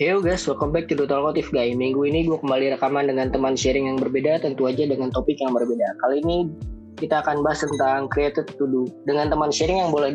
[0.00, 1.76] Hey guys, welcome back to The Talkative Guy.
[1.76, 5.52] Minggu ini gue kembali rekaman dengan teman sharing yang berbeda, tentu aja dengan topik yang
[5.52, 5.92] berbeda.
[6.00, 6.48] Kali ini
[7.00, 10.12] kita akan bahas tentang created to do dengan teman sharing yang boleh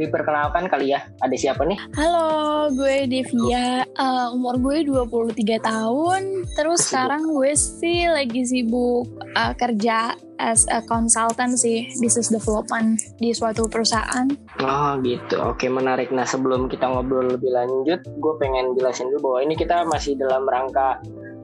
[0.00, 1.04] diperkenalkan kali ya.
[1.20, 1.76] Ada siapa nih?
[1.92, 3.84] Halo, gue Devia.
[4.00, 6.48] Uh, umur gue 23 tahun.
[6.56, 9.04] Terus sekarang gue sih lagi sibuk
[9.36, 14.26] uh, kerja as a consultant sih business development di suatu perusahaan.
[14.58, 16.10] Oh gitu, oke menarik.
[16.10, 20.42] Nah sebelum kita ngobrol lebih lanjut, gue pengen jelasin dulu bahwa ini kita masih dalam
[20.48, 20.98] rangka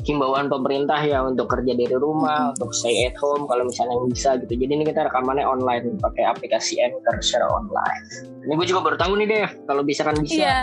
[0.09, 2.53] himbauan pemerintah ya untuk kerja dari rumah, hmm.
[2.57, 4.57] untuk stay at home kalau misalnya yang bisa gitu.
[4.57, 8.05] Jadi ini kita rekamannya online pakai aplikasi Anchor secara online.
[8.49, 10.41] Ini gue juga baru tahu nih Dev, kalau bisa kan bisa.
[10.41, 10.61] Iya.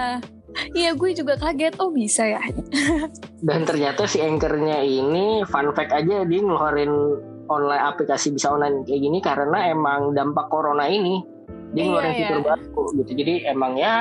[0.72, 2.42] Iya gue juga kaget, oh bisa ya.
[3.48, 6.92] Dan ternyata si Anchornya ini fun fact aja dia ngeluarin
[7.52, 11.35] online aplikasi bisa online kayak gini karena emang dampak corona ini
[11.76, 12.48] dia iya, ngeluarin iya, fitur iya.
[12.48, 13.12] baru gitu.
[13.20, 13.96] Jadi emang ya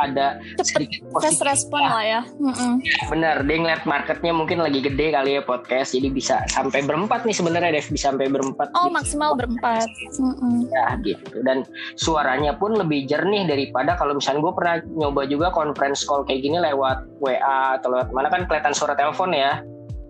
[0.00, 0.26] ada
[0.64, 2.20] sedikit fast respon lah ya.
[2.40, 2.80] Mm
[3.12, 5.92] bener dia ngeliat marketnya mungkin lagi gede kali ya podcast.
[5.92, 7.86] Jadi bisa sampai berempat nih sebenarnya Dev.
[7.92, 8.96] Bisa sampai berempat oh gitu.
[8.96, 9.84] maksimal berempat.
[10.16, 11.36] Mm ya gitu.
[11.44, 11.68] Dan
[12.00, 16.56] suaranya pun lebih jernih daripada kalau misalnya gue pernah nyoba juga conference call kayak gini
[16.56, 19.60] lewat WA atau lewat mana kan kelihatan suara telepon ya.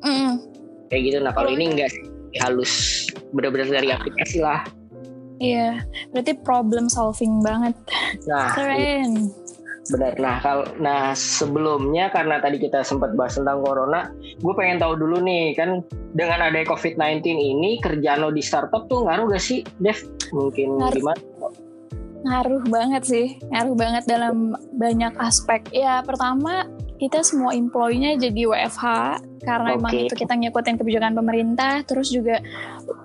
[0.06, 0.38] Mm
[0.86, 1.19] kayak gitu.
[1.19, 1.91] Nah kalau ini enggak
[2.47, 3.10] halus.
[3.34, 4.78] Benar-benar dari aplikasi lah
[5.39, 5.83] iya
[6.14, 7.75] berarti problem solving banget.
[8.27, 9.31] Nah keren.
[9.89, 10.20] Benar.
[10.20, 15.25] Nah kalau nah sebelumnya karena tadi kita sempat bahas tentang corona gue pengen tahu dulu
[15.25, 15.81] nih kan
[16.12, 19.97] dengan ada covid-19 ini kerjaan lo di startup tuh ngaruh gak sih Dev?
[20.36, 20.92] Mungkin ngaruh.
[20.92, 21.20] gimana?
[22.19, 25.64] Ngaruh banget sih ngaruh banget dalam banyak aspek.
[25.72, 28.84] Ya pertama kita semua employee-nya jadi WFH
[29.46, 29.78] karena okay.
[29.78, 32.42] emang itu kita ngikutin kebijakan pemerintah terus juga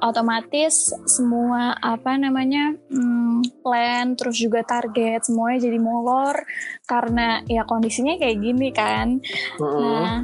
[0.02, 6.36] otomatis semua apa namanya hmm, plan terus juga target semuanya jadi molor
[6.90, 9.22] karena ya kondisinya kayak gini kan
[9.62, 9.80] uh -uh.
[9.80, 10.18] nah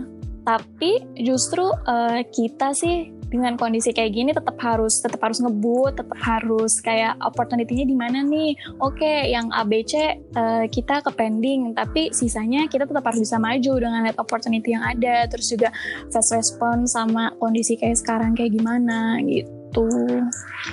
[0.43, 6.17] tapi justru uh, kita sih dengan kondisi kayak gini tetap harus tetap harus ngebut, tetap
[6.19, 8.57] harus kayak opportunity-nya di mana nih?
[8.81, 13.37] Oke, okay, yang ABC uh, eh, kita ke pending, tapi sisanya kita tetap harus bisa
[13.37, 15.69] maju dengan lihat opportunity yang ada, terus juga
[16.09, 19.85] fast response sama kondisi kayak sekarang kayak gimana gitu.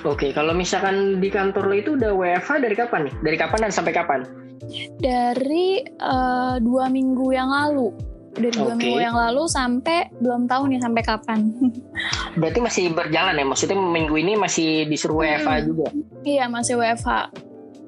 [0.09, 3.15] Oke, kalau misalkan di kantor lo itu udah WFH dari kapan nih?
[3.21, 4.21] Dari kapan dan sampai kapan?
[4.99, 8.77] Dari uh, dua minggu yang lalu dari dua okay.
[8.77, 11.41] minggu yang lalu sampai belum tahu nih sampai kapan.
[12.41, 13.45] Berarti masih berjalan ya?
[13.49, 15.27] Maksudnya minggu ini masih disuruh hmm.
[15.27, 15.87] WFH juga?
[16.23, 17.11] Iya masih WFH.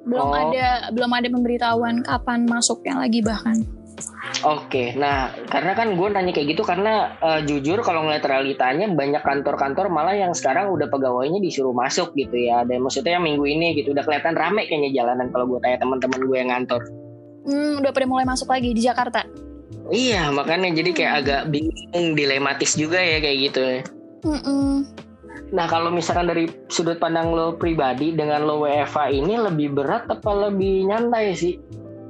[0.09, 0.37] Belum oh.
[0.37, 3.61] ada belum ada pemberitahuan kapan masuknya lagi bahkan.
[4.47, 9.19] Oke, nah karena kan gue nanya kayak gitu karena uh, jujur kalau ngeliat realitanya banyak
[9.19, 12.63] kantor-kantor malah yang sekarang udah pegawainya disuruh masuk gitu ya.
[12.63, 16.21] Dan maksudnya yang minggu ini gitu udah kelihatan rame kayaknya jalanan kalau gue tanya teman-teman
[16.23, 16.83] gue yang ngantor.
[17.49, 19.27] Hmm, udah pada mulai masuk lagi di Jakarta.
[19.89, 21.21] Iya, makanya jadi kayak hmm.
[21.25, 23.63] agak bingung, dilematis juga ya kayak gitu.
[24.27, 24.73] Mm -mm.
[25.49, 30.49] Nah, kalau misalkan dari sudut pandang lo pribadi dengan lo WFA ini lebih berat apa
[30.49, 31.57] lebih nyantai sih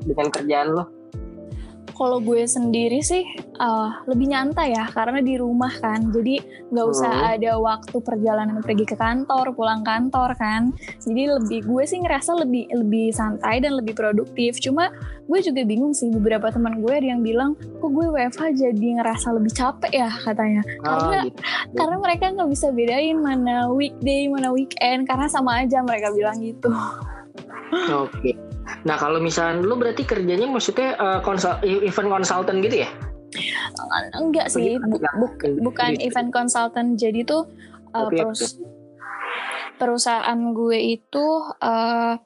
[0.03, 0.97] dengan kerjaan lo?
[1.98, 3.26] Kalau gue sendiri sih
[3.59, 6.38] uh, lebih nyantai ya karena di rumah kan jadi
[6.70, 7.32] nggak usah hmm.
[7.34, 10.70] ada waktu perjalanan pergi ke kantor pulang kantor kan
[11.03, 14.94] jadi lebih gue sih ngerasa lebih lebih santai dan lebih produktif cuma
[15.26, 19.34] gue juga bingung sih beberapa teman gue ada yang bilang kok gue WFH jadi ngerasa
[19.34, 21.41] lebih capek ya katanya oh, karena gitu.
[21.75, 26.70] karena mereka nggak bisa bedain mana weekday mana weekend karena sama aja mereka bilang gitu
[27.91, 28.38] oke okay.
[28.84, 32.89] Nah kalau misalnya lu berarti kerjanya maksudnya uh, konsul, event consultant gitu ya?
[34.17, 35.27] Enggak sih, bu, bu,
[35.61, 36.97] bukan event consultant.
[36.97, 37.45] Jadi tuh
[37.93, 38.56] uh, perus
[39.79, 41.27] perusahaan gue itu
[41.62, 42.19] uh,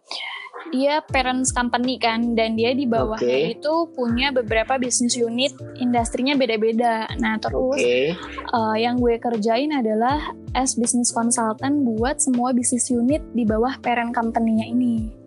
[0.73, 3.61] dia parents company kan dan dia di bawahnya okay.
[3.61, 8.17] itu punya beberapa bisnis unit industrinya beda-beda nah terus okay.
[8.57, 14.17] uh, yang gue kerjain adalah as business consultant buat semua bisnis unit di bawah parent
[14.17, 15.22] company-nya ini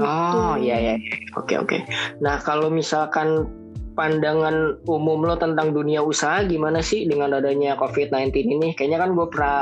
[0.00, 0.94] Oh iya iya.
[1.36, 1.84] Oke oke.
[2.24, 3.46] Nah kalau misalkan
[3.94, 8.68] pandangan umum lo tentang dunia usaha gimana sih dengan adanya COVID-19 ini?
[8.72, 9.58] Kayaknya kan gue pernah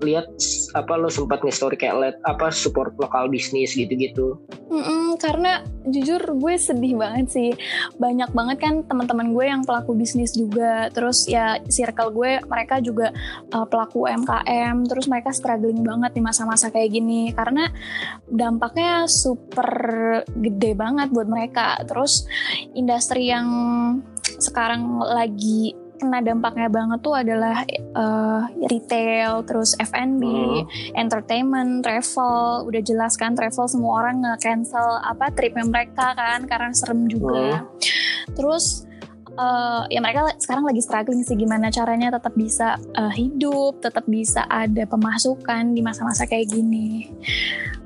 [0.00, 0.26] lihat
[0.72, 4.38] apa lo sempat nge-story kayak let apa support lokal bisnis gitu-gitu.
[4.70, 7.50] Mm-mm, karena jujur gue sedih banget sih.
[7.98, 10.88] Banyak banget kan teman-teman gue yang pelaku bisnis juga.
[10.94, 13.10] Terus ya circle gue mereka juga
[13.52, 14.86] uh, pelaku UMKM.
[14.86, 17.68] Terus mereka struggling banget di masa-masa kayak gini karena
[18.30, 19.68] dampaknya super
[20.26, 21.82] gede banget buat mereka.
[21.84, 22.24] Terus
[22.78, 23.48] industri yang
[24.40, 27.60] sekarang lagi kena dampaknya banget tuh adalah
[27.92, 30.96] uh, retail, terus F&B, hmm.
[30.96, 32.64] entertainment, travel.
[32.64, 37.60] Udah jelas kan travel semua orang nge-cancel apa tripnya mereka kan karena serem juga.
[37.60, 37.68] Hmm.
[38.32, 38.88] Terus
[39.36, 44.48] uh, ya mereka sekarang lagi struggling sih gimana caranya tetap bisa uh, hidup, tetap bisa
[44.48, 47.12] ada pemasukan di masa-masa kayak gini.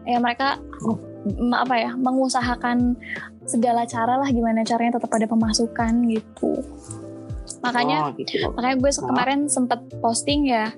[0.06, 0.62] Ya mereka
[1.58, 2.94] apa ya mengusahakan
[3.44, 6.64] segala cara lah gimana caranya tetap ada pemasukan gitu
[7.64, 8.52] makanya oh, gitu.
[8.52, 10.68] makanya gue kemarin sempet posting ya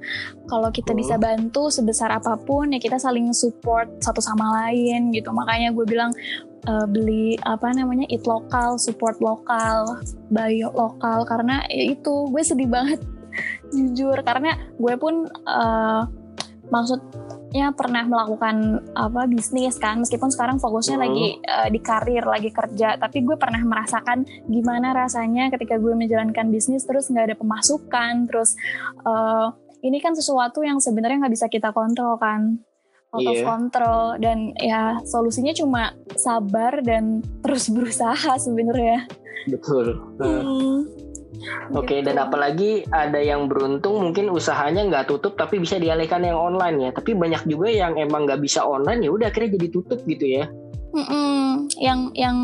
[0.46, 0.96] kalau kita oh.
[0.96, 5.82] bisa bantu sebesar apa pun ya kita saling support satu sama lain gitu makanya gue
[5.82, 6.14] bilang
[6.70, 9.98] uh, beli apa namanya eat lokal support lokal
[10.30, 13.02] buy lokal karena ya itu gue sedih banget
[13.74, 16.06] jujur karena gue pun uh,
[16.70, 17.02] maksud
[17.54, 21.04] ya pernah melakukan apa bisnis kan meskipun sekarang fokusnya hmm.
[21.04, 26.50] lagi uh, di karir lagi kerja tapi gue pernah merasakan gimana rasanya ketika gue menjalankan
[26.50, 28.58] bisnis terus nggak ada pemasukan terus
[29.06, 29.54] uh,
[29.86, 32.58] ini kan sesuatu yang sebenarnya nggak bisa kita kontrol kan
[33.14, 33.32] out yeah.
[33.32, 39.06] of control dan ya solusinya cuma sabar dan terus berusaha sebenarnya
[39.46, 41.05] betul hmm.
[41.72, 42.12] Oke, okay, gitu.
[42.12, 46.90] dan apalagi ada yang beruntung mungkin usahanya nggak tutup tapi bisa dialihkan yang online ya.
[46.94, 50.44] Tapi banyak juga yang emang nggak bisa online ya udah akhirnya jadi tutup gitu ya.
[50.96, 51.68] Mm-mm.
[51.76, 52.36] Yang yang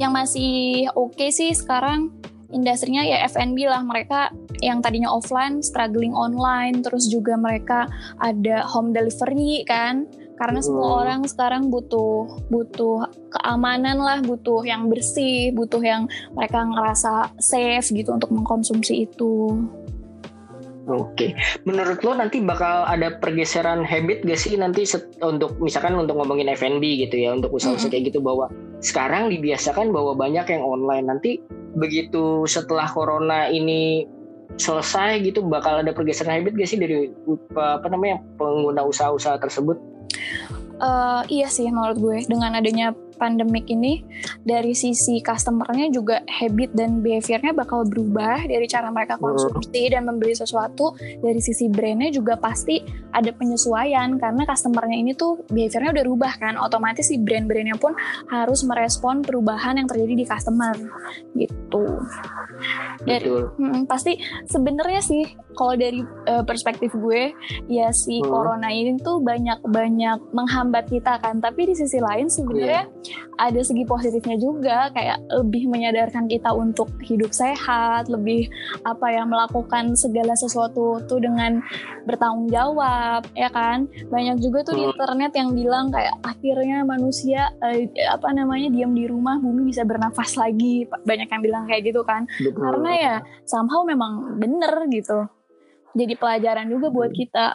[0.00, 2.08] yang masih oke okay sih sekarang
[2.50, 7.86] industrinya ya F&B lah mereka yang tadinya offline struggling online terus juga mereka
[8.18, 10.04] ada home delivery kan
[10.40, 11.00] karena semua hmm.
[11.04, 18.16] orang sekarang butuh butuh keamanan lah butuh yang bersih butuh yang mereka ngerasa safe gitu
[18.16, 19.60] untuk mengkonsumsi itu
[20.90, 21.38] Oke,
[21.68, 24.82] menurut lo nanti bakal ada pergeseran habit gak sih nanti
[25.22, 27.92] untuk misalkan untuk ngomongin F&B gitu ya untuk usaha-usaha mm -hmm.
[27.94, 28.50] kayak gitu bahwa
[28.82, 31.38] sekarang dibiasakan bahwa banyak yang online nanti
[31.78, 34.08] begitu setelah corona ini
[34.58, 37.12] selesai gitu bakal ada pergeseran habit gak sih dari
[37.54, 39.89] apa namanya pengguna usaha-usaha tersebut?
[40.80, 44.00] Uh, iya sih menurut gue dengan adanya pandemik ini
[44.40, 50.32] dari sisi customernya juga habit dan behaviornya bakal berubah dari cara mereka konsumsi dan membeli
[50.32, 50.96] sesuatu.
[51.20, 52.80] Dari sisi brandnya juga pasti
[53.12, 56.56] ada penyesuaian karena customernya ini tuh behaviornya udah rubah kan.
[56.56, 57.92] Otomatis si brand-brandnya pun
[58.32, 60.72] harus merespon perubahan yang terjadi di customer
[61.36, 61.84] gitu.
[63.04, 64.16] Dari hmm, pasti
[64.48, 66.00] sebenarnya sih kalau dari
[66.30, 67.36] uh, perspektif gue
[67.68, 68.28] ya si hmm.
[68.30, 71.42] corona ini tuh banyak banyak menghambat kita kan.
[71.44, 73.09] Tapi di sisi lain sebenarnya yeah
[73.40, 78.52] ada segi positifnya juga kayak lebih menyadarkan kita untuk hidup sehat, lebih
[78.84, 81.64] apa ya melakukan segala sesuatu tuh dengan
[82.04, 83.88] bertanggung jawab, ya kan?
[84.12, 84.92] Banyak juga tuh di hmm.
[84.92, 90.36] internet yang bilang kayak akhirnya manusia eh, apa namanya diam di rumah bumi bisa bernafas
[90.36, 90.84] lagi.
[90.86, 92.28] Banyak yang bilang kayak gitu kan.
[92.36, 92.60] Betul.
[92.60, 93.14] Karena ya
[93.48, 95.39] somehow memang bener gitu.
[95.94, 97.54] Jadi pelajaran juga buat kita.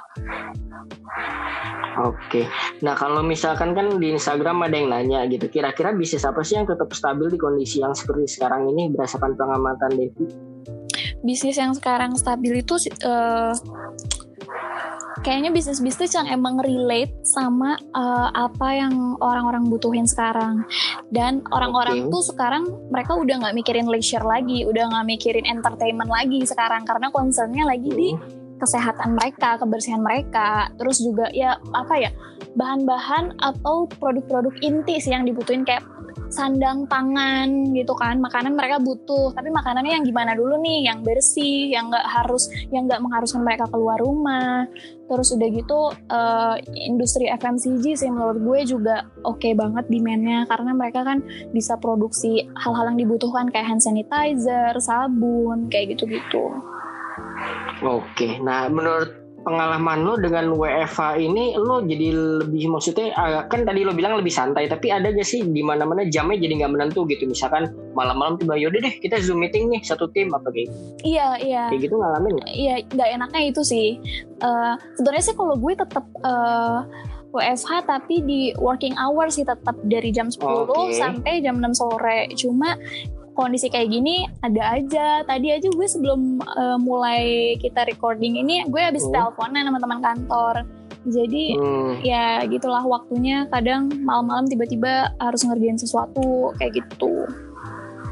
[1.96, 2.44] Oke,
[2.84, 6.68] nah kalau misalkan kan di Instagram ada yang nanya gitu, kira-kira bisnis apa sih yang
[6.68, 10.28] tetap stabil di kondisi yang seperti sekarang ini berdasarkan pengamatan Devi?
[11.24, 12.76] Bisnis yang sekarang stabil itu
[13.08, 13.56] uh,
[15.26, 20.68] kayaknya bisnis-bisnis yang emang relate sama uh, apa yang orang-orang butuhin sekarang.
[21.10, 22.12] Dan orang-orang okay.
[22.12, 26.86] tuh sekarang mereka udah nggak mikirin leisure lagi udah nggak mikirin entertainment lagi sekarang.
[26.86, 28.10] Karena concernnya lagi di
[28.60, 32.12] kesehatan mereka, kebersihan mereka, terus juga ya apa ya
[32.56, 35.84] bahan-bahan atau produk-produk inti sih yang dibutuhin kayak
[36.32, 38.18] sandang pangan gitu kan.
[38.20, 40.90] Makanan mereka butuh tapi makanannya yang gimana dulu nih?
[40.90, 44.66] Yang bersih yang nggak harus yang nggak mengharuskan mereka keluar rumah.
[45.06, 45.80] Terus udah gitu
[46.10, 51.22] uh, industri FMCG sih menurut gue juga oke okay banget demandnya karena mereka kan
[51.54, 56.75] bisa produksi hal-hal yang dibutuhkan kayak hand sanitizer sabun kayak gitu-gitu
[57.84, 63.86] Oke, nah menurut pengalaman lo dengan WFH ini lo jadi lebih maksudnya ah, kan tadi
[63.86, 67.06] lo bilang lebih santai tapi ada gak sih di mana mana jamnya jadi nggak menentu
[67.06, 70.76] gitu misalkan malam-malam tiba yaudah deh kita zoom meeting nih satu tim apa kayak gitu.
[71.06, 72.50] iya iya kayak gitu ngalamin gak?
[72.50, 73.88] iya nggak enaknya itu sih
[74.42, 76.82] uh, sebenarnya sih kalau gue tetap uh, eh,
[77.36, 80.98] WFH tapi di working hours sih tetap dari jam 10 okay.
[80.98, 82.80] sampai jam 6 sore cuma
[83.36, 85.22] kondisi kayak gini ada aja.
[85.28, 89.14] Tadi aja gue sebelum uh, mulai kita recording ini gue habis hmm.
[89.14, 90.56] teleponan sama teman kantor.
[91.06, 92.02] Jadi hmm.
[92.02, 97.30] ya gitulah waktunya kadang malam-malam tiba-tiba harus ngerjain sesuatu kayak gitu.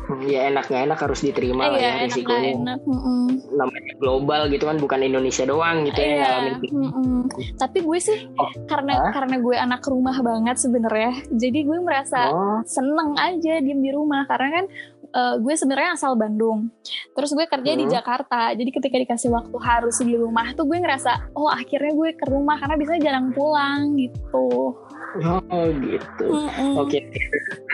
[0.03, 2.51] Hmm, ya enak nggak enak harus diterima eh, lah ya enak, risikonya.
[2.60, 2.80] Enak.
[2.84, 6.56] Mm Namanya global gitu kan bukan Indonesia doang gitu ya ngalamin.
[6.60, 7.20] Mm -mm.
[7.56, 8.51] Tapi gue sih oh.
[8.68, 9.12] karena Hah?
[9.15, 11.12] karena gue anak rumah banget sebenarnya.
[11.32, 12.60] Jadi gue merasa oh.
[12.68, 14.65] seneng aja diem di rumah karena kan
[15.13, 16.74] uh, gue sebenarnya asal Bandung
[17.13, 17.79] terus gue kerja hmm.
[17.79, 22.10] di Jakarta jadi ketika dikasih waktu harus di rumah tuh gue ngerasa oh akhirnya gue
[22.17, 24.75] ke rumah karena biasanya jarang pulang gitu
[25.13, 26.25] Oh gitu.
[26.25, 26.74] Mm-mm.
[26.82, 27.05] Oke.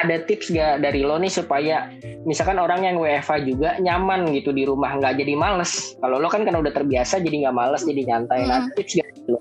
[0.03, 1.87] Ada tips gak dari lo nih supaya
[2.27, 5.95] misalkan orang yang WFA juga nyaman gitu di rumah nggak jadi males.
[6.03, 8.43] Kalau lo kan kan udah terbiasa jadi nggak males jadi nyantai.
[8.43, 8.49] Mm.
[8.51, 9.39] Nah tips gak lo?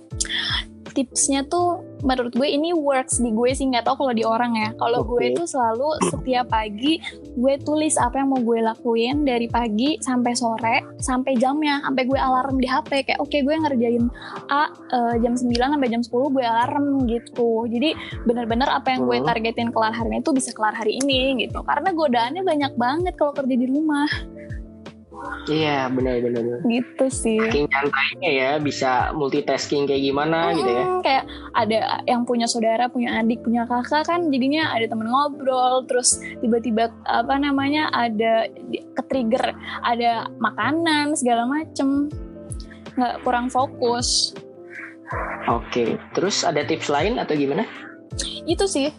[0.99, 4.71] tipsnya tuh menurut gue ini works di gue sih nggak tau kalau di orang ya.
[4.79, 5.35] Kalau okay.
[5.35, 7.01] gue tuh selalu setiap pagi
[7.39, 12.19] gue tulis apa yang mau gue lakuin dari pagi sampai sore sampai jamnya sampai gue
[12.19, 14.05] alarm di HP kayak oke okay, gue ngerjain
[14.51, 17.67] A uh, jam 9 sampai jam 10 gue alarm gitu.
[17.71, 17.95] Jadi
[18.27, 19.27] bener-bener apa yang gue hmm.
[19.27, 21.63] targetin kelar hari ini tuh bisa kelar hari ini gitu.
[21.63, 24.09] Karena godaannya banyak banget kalau kerja di rumah
[25.49, 26.61] Iya benar-benar.
[26.69, 27.41] Gitu sih.
[27.41, 30.85] Saking nyantainya ya bisa multitasking kayak gimana hmm, gitu ya.
[31.01, 31.25] Kayak
[31.57, 36.93] ada yang punya saudara, punya adik, punya kakak kan jadinya ada temen ngobrol, terus tiba-tiba
[37.09, 42.13] apa namanya ada ke trigger ada makanan segala macem,
[42.95, 44.37] nggak kurang fokus.
[45.49, 47.65] Oke, terus ada tips lain atau gimana?
[48.45, 48.93] Itu sih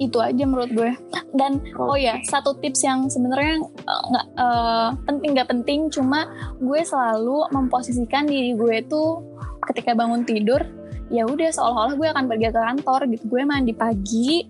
[0.00, 0.92] itu aja menurut gue.
[1.36, 5.80] Dan oh, oh ya satu tips yang sebenarnya eh, nggak uh, uh, penting nggak penting.
[5.92, 6.24] Cuma
[6.56, 9.20] gue selalu memposisikan diri gue tuh
[9.68, 10.64] ketika bangun tidur
[11.10, 13.24] ya udah seolah-olah gue akan pergi ke kantor gitu.
[13.28, 14.46] Gue mandi pagi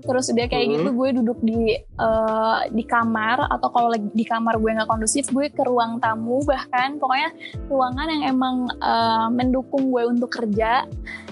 [0.00, 0.74] terus udah kayak hmm.
[0.80, 5.48] gitu gue duduk di uh, di kamar atau kalau di kamar gue nggak kondusif gue
[5.48, 7.00] ke ruang tamu bahkan.
[7.00, 7.30] Pokoknya
[7.72, 10.84] ruangan yang emang uh, mendukung gue untuk kerja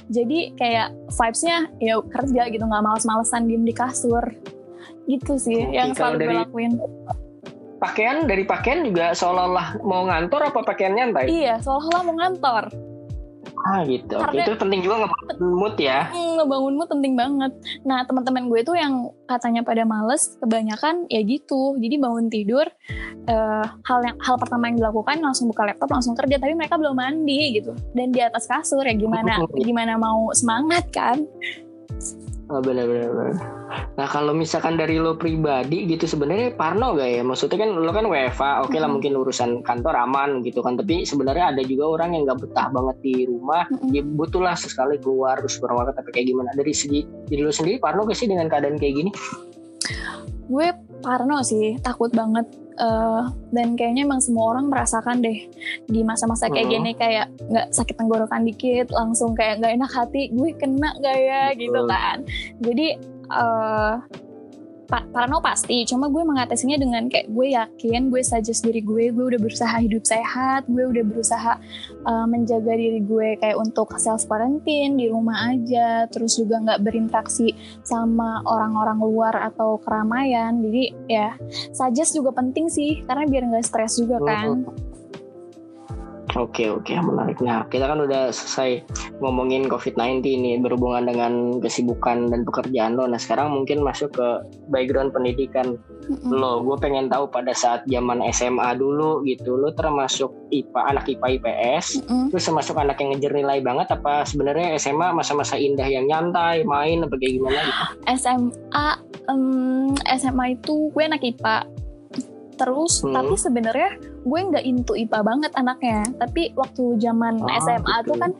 [0.08, 4.24] jadi kayak vibesnya ya kerja gitu nggak males-malesan diem di kasur.
[5.08, 6.72] Gitu sih Oke, yang selalu gue lakuin.
[7.78, 12.87] Pakaian dari pakaian juga seolah-olah mau ngantor apa pakaian nyantai iya seolah-olah mau ngantor
[13.66, 14.16] Ah gitu.
[14.18, 16.10] Karena, itu penting juga ngebangun mood ya.
[16.10, 17.52] Hmm, ngebangun mood penting banget.
[17.82, 21.74] Nah teman-teman gue tuh yang katanya pada males, kebanyakan ya gitu.
[21.80, 22.66] Jadi bangun tidur,
[23.26, 26.38] uh, hal yang hal pertama yang dilakukan langsung buka laptop, langsung kerja.
[26.38, 27.72] Tapi mereka belum mandi gitu.
[27.96, 31.24] Dan di atas kasur ya gimana gimana mau semangat kan?
[32.48, 33.36] Oh, benar benar.
[34.00, 37.20] Nah kalau misalkan dari lo pribadi gitu sebenarnya Parno gak ya?
[37.20, 40.80] Maksudnya kan lo kan WFA, oke okay lah mungkin urusan kantor aman gitu kan.
[40.80, 43.68] Tapi sebenarnya ada juga orang yang nggak betah banget di rumah.
[43.92, 46.48] Dia butuh lah sesekali keluar ke supermarket tapi kayak gimana?
[46.56, 49.10] Dari segi diri lo sendiri Parno gak sih dengan keadaan kayak gini?
[50.48, 50.72] Gue
[51.04, 52.48] Parno sih, takut banget
[52.78, 55.50] uh, dan kayaknya emang semua orang merasakan deh
[55.90, 56.74] di masa-masa kayak hmm.
[56.78, 61.44] gini kayak nggak sakit tenggorokan dikit langsung kayak nggak enak hati gue kena gak ya?
[61.54, 62.16] Gitu kan.
[62.62, 62.86] Jadi
[63.34, 64.00] uh,
[64.88, 69.36] parano pasti cuma gue mengatasinya dengan kayak gue yakin gue suggest diri gue gue udah
[69.36, 71.60] berusaha hidup sehat gue udah berusaha
[72.08, 77.52] uh, menjaga diri gue kayak untuk self quarantine di rumah aja terus juga nggak berinteraksi
[77.84, 80.56] sama orang-orang luar atau keramaian.
[80.64, 81.36] Jadi ya
[81.76, 84.64] suggest juga penting sih karena biar nggak stres juga kan
[86.38, 87.42] Oke oke menarik.
[87.42, 88.86] Nah kita kan udah selesai
[89.18, 93.10] ngomongin COVID-19 ini berhubungan dengan kesibukan dan pekerjaan lo.
[93.10, 94.28] Nah sekarang mungkin masuk ke
[94.70, 95.74] background pendidikan
[96.06, 96.30] mm-hmm.
[96.30, 96.62] lo.
[96.62, 101.86] Gue pengen tahu pada saat zaman SMA dulu gitu, lo termasuk IPA anak IPA IPS,
[102.06, 102.26] mm-hmm.
[102.30, 107.02] terus termasuk anak yang ngejar nilai banget apa sebenarnya SMA masa-masa indah yang nyantai, main
[107.02, 107.82] apa kayak gimana gitu?
[108.14, 108.88] SMA
[109.26, 111.66] um, SMA itu gue anak IPA
[112.58, 113.14] terus hmm.
[113.14, 113.90] tapi sebenarnya
[114.28, 118.12] gue nggak into IPA banget anaknya tapi waktu zaman oh, SMA gitu.
[118.12, 118.30] tuh kan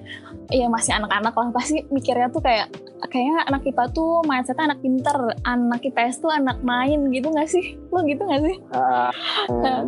[0.53, 2.69] ya masih anak-anak lah pasti mikirnya tuh kayak
[3.09, 5.19] kayaknya anak IPA tuh mindsetnya anak pinter
[5.49, 9.11] anak IPS tuh anak main gitu gak sih lo gitu gak sih uh,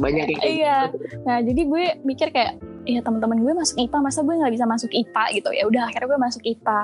[0.00, 1.21] banyak yang iya gitu.
[1.28, 2.57] nah jadi gue mikir kayak
[2.90, 5.49] ya teman-teman gue masuk IPA masa gue nggak bisa masuk IPA gitu?
[5.54, 6.82] Ya udah akhirnya gue masuk IPA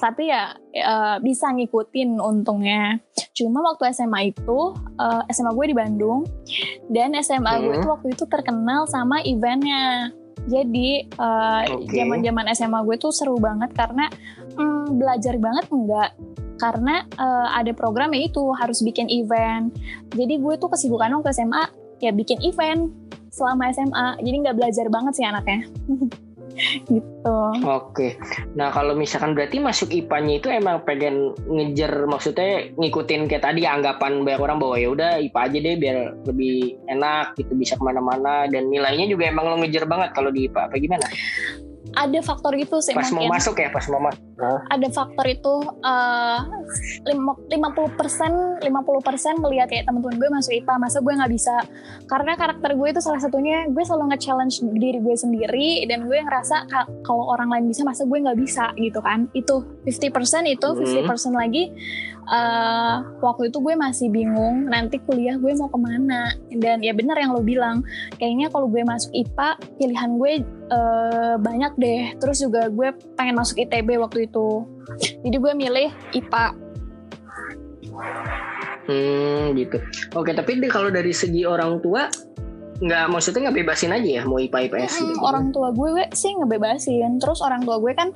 [0.00, 2.98] tapi ya, ya bisa ngikutin untungnya.
[3.36, 6.20] Cuma waktu SMA itu uh, eh, SMA gue di Bandung.
[6.88, 7.62] Dan SMA hmm.
[7.64, 10.12] gue itu waktu itu terkenal sama eventnya.
[10.44, 11.08] Jadi
[11.88, 12.56] zaman uh, zaman okay.
[12.58, 14.12] SMA gue tuh seru banget karena
[14.56, 16.10] hmm, belajar banget enggak?
[16.60, 19.72] Karena uh, ada program ya itu harus bikin event.
[20.12, 21.64] Jadi gue tuh kesibukan waktu SMA
[22.02, 22.92] ya bikin event
[23.34, 25.66] selama SMA jadi nggak belajar banget sih anaknya
[26.86, 27.38] gitu.
[27.66, 28.14] Oke.
[28.54, 34.22] Nah kalau misalkan berarti masuk IPA-nya itu emang pengen ngejar maksudnya ngikutin kayak tadi anggapan
[34.22, 35.96] banyak orang bahwa ya udah IPA aja deh biar
[36.30, 40.46] lebih enak gitu bisa ke mana-mana dan nilainya juga emang lo ngejar banget kalau di
[40.46, 41.06] IPA apa gimana?
[41.94, 43.30] Ada faktor itu sih pas mungkin.
[43.30, 44.22] mau masuk ya pas mau masuk
[44.70, 45.54] ada faktor itu
[45.86, 46.40] uh,
[47.48, 51.32] lima puluh persen lima puluh persen melihat kayak temen-temen gue masuk IPA masa gue nggak
[51.32, 51.56] bisa
[52.10, 56.66] karena karakter gue itu salah satunya gue selalu nge-challenge diri gue sendiri dan gue ngerasa
[57.06, 61.34] kalau orang lain bisa masa gue nggak bisa gitu kan itu 50% itu 50% hmm.
[61.34, 61.70] lagi
[62.28, 66.32] uh, waktu itu gue masih bingung nanti kuliah gue mau ke mana.
[66.52, 67.84] Dan ya bener yang lo bilang
[68.16, 69.48] kayaknya kalau gue masuk IPA
[69.80, 70.32] pilihan gue
[70.72, 72.02] uh, banyak deh.
[72.18, 74.64] Terus juga gue pengen masuk ITB waktu itu.
[75.24, 76.46] Jadi gue milih IPA
[78.84, 79.78] hmm gitu.
[80.16, 82.08] Oke tapi kalau dari segi orang tua
[82.82, 85.14] nggak maksudnya nggak bebasin aja ya mau IPA IPS gitu.
[85.14, 87.22] Hmm, orang tua gue sih ngebebasin.
[87.22, 88.10] Terus orang tua gue kan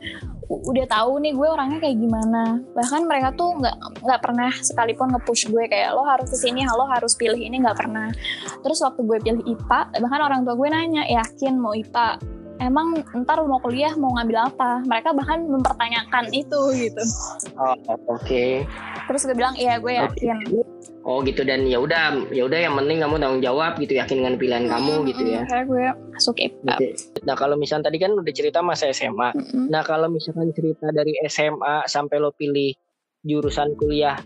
[0.48, 2.58] udah tahu nih gue orangnya kayak gimana.
[2.74, 6.90] Bahkan mereka tuh nggak nggak pernah sekalipun ngepush gue kayak lo harus ke sini, lo
[6.90, 8.10] harus pilih ini nggak pernah.
[8.64, 12.18] Terus waktu gue pilih IPA, bahkan orang tua gue nanya yakin mau IPA
[12.58, 14.82] emang ntar mau kuliah mau ngambil apa?
[14.86, 17.02] Mereka bahkan mempertanyakan itu gitu.
[17.58, 18.22] Oh, oke.
[18.22, 18.66] Okay.
[19.08, 20.36] terus gue bilang iya gue yakin.
[21.02, 21.42] Oh gitu.
[21.42, 24.72] Dan ya udah ya udah yang penting kamu tanggung jawab gitu yakin dengan pilihan hmm,
[24.72, 25.42] kamu gitu ya.
[25.48, 27.08] karena gue masuk IPA gitu.
[27.24, 29.66] nah kalau misalnya tadi kan udah cerita masa SMA hmm.
[29.70, 32.74] nah kalau misalkan cerita dari SMA sampai lo pilih
[33.24, 34.18] jurusan kuliah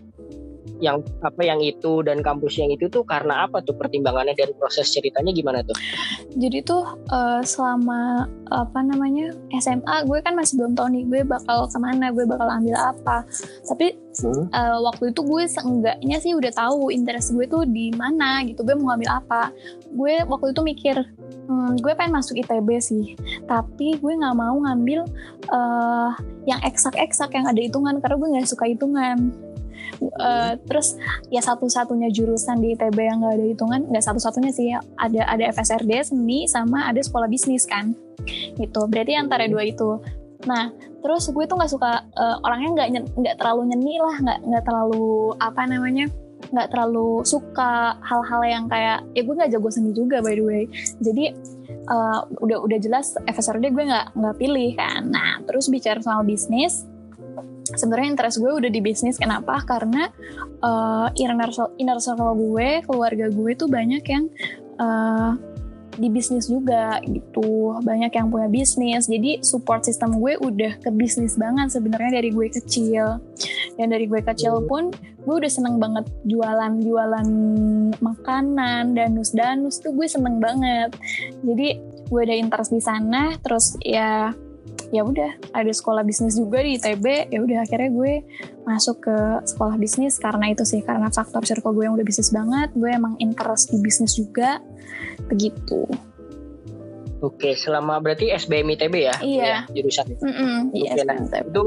[0.83, 4.91] yang apa yang itu dan kampus yang itu tuh karena apa tuh pertimbangannya dan proses
[4.91, 5.75] ceritanya gimana tuh?
[6.35, 9.31] Jadi tuh uh, selama apa namanya
[9.63, 13.23] SMA gue kan masih belum tahu nih gue bakal ke mana, gue bakal ambil apa.
[13.63, 14.51] Tapi hmm.
[14.51, 18.75] uh, waktu itu gue seenggaknya sih udah tahu interest gue tuh di mana gitu, gue
[18.75, 19.55] mau ngambil apa.
[19.95, 20.95] Gue waktu itu mikir
[21.47, 23.15] hmm, gue pengen masuk ITB sih,
[23.47, 25.07] tapi gue nggak mau ngambil
[25.47, 26.11] uh,
[26.43, 29.31] yang eksak-eksak yang ada hitungan karena gue nggak suka hitungan
[30.11, 30.97] uh, terus
[31.29, 36.13] ya satu-satunya jurusan di ITB yang nggak ada hitungan nggak satu-satunya sih ada ada FSRD
[36.13, 37.95] seni sama ada sekolah bisnis kan.
[38.57, 39.99] Gitu berarti antara dua itu.
[40.47, 40.71] Nah
[41.03, 42.87] terus gue tuh nggak suka uh, orangnya nggak
[43.19, 46.07] nggak terlalu nyeni lah nggak nggak terlalu apa namanya
[46.51, 50.63] nggak terlalu suka hal-hal yang kayak ya gue nggak jago seni juga by the way.
[50.99, 51.33] Jadi
[51.87, 55.07] uh, udah udah jelas FSRD gue nggak nggak pilih kan.
[55.11, 56.87] Nah terus bicara soal bisnis
[57.83, 59.19] sebenarnya interest gue udah di bisnis.
[59.19, 59.59] Kenapa?
[59.67, 60.07] Karena
[60.63, 64.31] uh, inner inner circle gue keluarga gue tuh banyak yang
[64.79, 65.35] uh,
[65.93, 67.77] di bisnis juga gitu.
[67.83, 69.05] Banyak yang punya bisnis.
[69.05, 73.21] Jadi support system gue udah ke bisnis banget sebenarnya dari gue kecil.
[73.77, 74.89] Dan dari gue kecil pun
[75.23, 77.27] gue udah seneng banget jualan jualan
[78.03, 80.93] makanan danus danus tuh gue seneng banget.
[81.45, 81.67] Jadi
[82.09, 83.37] gue ada interest di sana.
[83.41, 84.33] Terus ya
[84.93, 88.13] ya udah ada sekolah bisnis juga di ITB ya udah akhirnya gue
[88.69, 89.17] masuk ke
[89.49, 93.17] sekolah bisnis karena itu sih karena faktor circle gue yang udah bisnis banget gue emang
[93.17, 94.61] interest di bisnis juga
[95.25, 95.89] begitu
[97.23, 99.15] Oke, selama berarti SBM ITB ya?
[99.23, 99.43] Iya.
[99.47, 100.11] Ya, jurusan.
[100.19, 101.63] Mm -mm, iya, Oke, nah, itu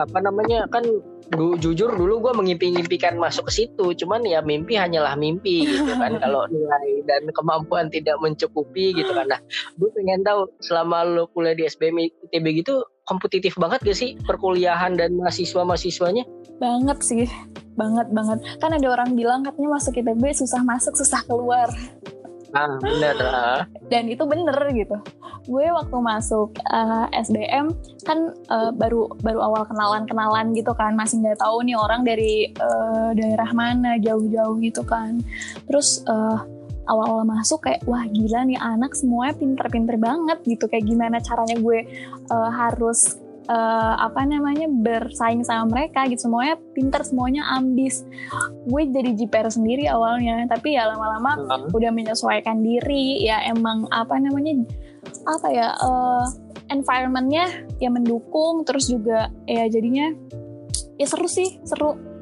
[0.00, 0.88] apa namanya kan
[1.32, 6.16] du, jujur dulu gue mengimpi-impikan masuk ke situ cuman ya mimpi hanyalah mimpi gitu kan.
[6.22, 9.28] Kalau nilai dan kemampuan tidak mencukupi gitu kan.
[9.30, 9.40] Nah
[9.78, 14.96] gue pengen tahu selama lo kuliah di SBM ITB gitu kompetitif banget gak sih perkuliahan
[14.96, 16.24] dan mahasiswa mahasiswanya
[16.58, 17.28] banget sih.
[17.74, 18.38] Banget banget.
[18.62, 21.68] Kan ada orang bilang katanya masuk ITB susah masuk susah keluar
[22.54, 23.62] ah bener ah.
[23.90, 24.96] dan itu bener gitu.
[25.50, 27.74] Gue waktu masuk uh, eh, SBM
[28.06, 30.94] kan uh, baru baru awal kenalan kenalan gitu kan.
[30.94, 35.18] Masih nggak tahu nih orang dari uh, daerah mana jauh-jauh gitu kan.
[35.66, 36.40] Terus uh,
[36.86, 40.70] awal-awal masuk kayak wah gila nih anak semuanya pinter-pinter banget gitu.
[40.70, 41.78] Kayak gimana caranya gue
[42.30, 48.04] uh, harus uh, apa namanya bersaing sama mereka gitu semuanya pinter semuanya ambis
[48.68, 51.76] gue jadi jiper sendiri awalnya tapi ya lama-lama uh.
[51.76, 54.64] udah menyesuaikan diri ya emang apa namanya
[55.28, 56.24] apa ya uh,
[56.72, 60.12] environmentnya ya mendukung terus juga ya jadinya
[60.96, 62.14] ya seru sih seru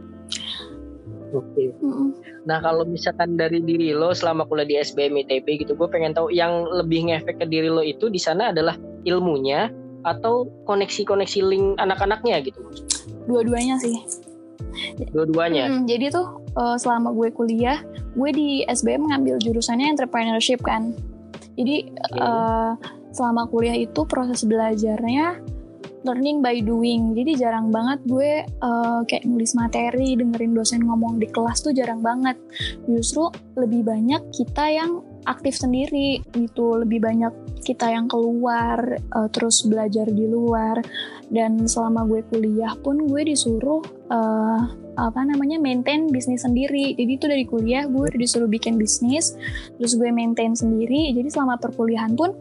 [1.32, 1.72] Oke.
[1.80, 2.08] Mm -mm.
[2.44, 6.28] Nah kalau misalkan dari diri lo selama kuliah di SBM ITB gitu, gue pengen tahu
[6.28, 8.76] yang lebih ngefek ke diri lo itu di sana adalah
[9.08, 9.72] ilmunya
[10.03, 12.61] atau koneksi-koneksi link anak-anaknya gitu?
[13.27, 13.97] Dua-duanya sih.
[15.12, 15.69] Dua-duanya.
[15.69, 17.81] Hmm, jadi tuh uh, selama gue kuliah,
[18.17, 20.97] gue di SBM ngambil jurusannya entrepreneurship kan.
[21.57, 22.21] Jadi okay.
[22.21, 22.73] uh,
[23.12, 25.41] selama kuliah itu proses belajarnya
[26.03, 27.15] learning by doing.
[27.15, 32.03] Jadi jarang banget gue uh, kayak nulis materi, dengerin dosen ngomong di kelas tuh jarang
[32.03, 32.35] banget.
[32.91, 37.32] Justru lebih banyak kita yang aktif sendiri gitu, lebih banyak
[37.62, 40.82] kita yang keluar uh, terus belajar di luar.
[41.32, 43.80] Dan selama gue kuliah pun gue disuruh
[44.12, 44.61] uh,
[44.92, 46.92] apa namanya maintain bisnis sendiri.
[46.92, 49.32] Jadi itu dari kuliah gue disuruh bikin bisnis
[49.80, 51.16] terus gue maintain sendiri.
[51.16, 52.37] Jadi selama perkuliahan pun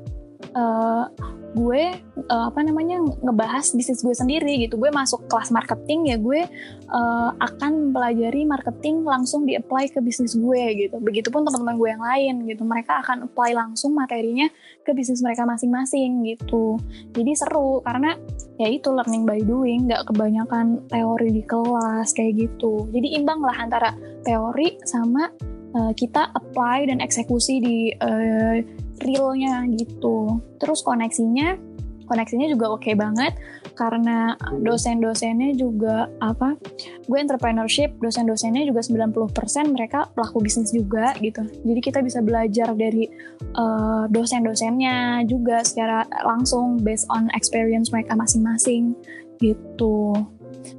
[0.56, 1.06] uh,
[1.52, 1.84] gue
[2.32, 4.80] uh, apa namanya ngebahas bisnis gue sendiri gitu.
[4.80, 6.48] Gue masuk kelas marketing ya gue
[6.88, 10.96] uh, akan mempelajari marketing langsung di apply ke bisnis gue gitu.
[11.04, 12.64] Begitupun teman-teman gue yang lain gitu.
[12.64, 14.48] Mereka akan apply langsung materinya
[14.88, 16.80] ke bisnis mereka masing-masing gitu.
[17.12, 18.16] Jadi seru karena
[18.56, 19.92] ya itu learning by doing.
[19.92, 22.88] Nggak kebanyakan teori di kelas kayak gitu.
[22.96, 23.92] Jadi imbang lah antara
[24.24, 25.28] teori sama
[25.76, 28.64] uh, kita apply dan eksekusi di uh,
[29.04, 30.42] realnya gitu.
[30.62, 31.72] Terus koneksinya
[32.12, 33.32] koneksinya juga oke okay banget
[33.80, 36.60] karena dosen-dosennya juga apa
[37.08, 41.48] gue entrepreneurship dosen-dosennya juga 90% mereka pelaku bisnis juga gitu.
[41.48, 43.08] Jadi kita bisa belajar dari
[43.56, 48.92] uh, dosen-dosennya juga secara langsung based on experience mereka masing-masing
[49.40, 50.12] gitu.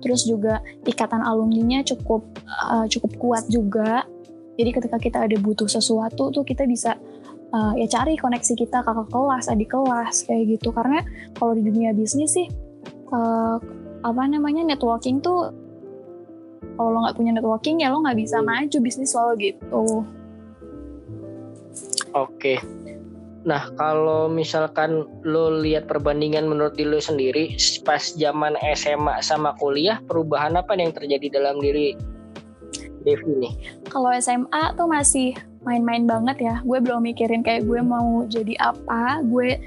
[0.05, 4.05] Terus juga ikatan alumninya cukup uh, cukup kuat juga.
[4.61, 7.01] Jadi ketika kita ada butuh sesuatu tuh kita bisa
[7.53, 10.73] uh, ya cari koneksi kita kakak kelas, adik kelas kayak gitu.
[10.73, 11.05] Karena
[11.37, 12.49] kalau di dunia bisnis sih
[13.13, 13.57] uh,
[14.03, 15.55] apa namanya networking tuh
[16.75, 19.85] kalau lo nggak punya networking ya lo nggak bisa maju bisnis lo gitu.
[22.13, 22.61] Oke.
[23.43, 29.99] Nah, kalau misalkan lo lihat perbandingan menurut diri lo sendiri pas zaman SMA sama kuliah,
[30.07, 31.99] perubahan apa yang terjadi dalam diri
[33.03, 33.55] Devi nih?
[33.91, 36.55] Kalau SMA tuh masih main-main banget ya.
[36.67, 39.59] Gue belum mikirin kayak gue mau jadi apa, gue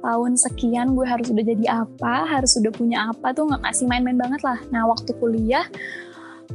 [0.00, 4.16] tahun sekian gue harus udah jadi apa, harus udah punya apa tuh nggak masih main-main
[4.16, 4.58] banget lah.
[4.72, 5.66] Nah waktu kuliah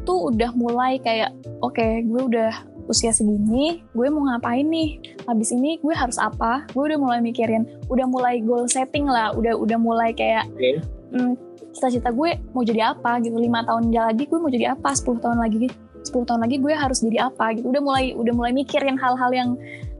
[0.03, 1.31] tuh udah mulai kayak
[1.61, 2.51] oke okay, gue udah
[2.85, 5.01] usia segini, gue mau ngapain nih?
[5.25, 6.65] Habis ini gue harus apa?
[6.73, 10.77] Gue udah mulai mikirin, udah mulai goal setting lah, udah udah mulai kayak okay.
[11.13, 11.33] hmm,
[11.73, 13.37] cita-cita gue mau jadi apa gitu.
[13.37, 14.93] Lima tahun lagi gue mau jadi apa?
[14.93, 15.69] 10 tahun lagi
[16.05, 17.73] 10 tahun lagi gue harus jadi apa gitu.
[17.73, 19.49] Udah mulai udah mulai mikirin hal-hal yang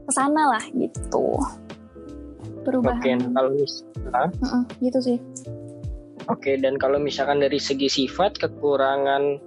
[0.06, 1.34] ke sana lah gitu.
[2.62, 3.02] Perubahan.
[3.02, 5.18] Oke, nah kalau misalkan uh -uh, gitu sih.
[6.26, 9.38] Oke dan kalau misalkan dari segi sifat kekurangan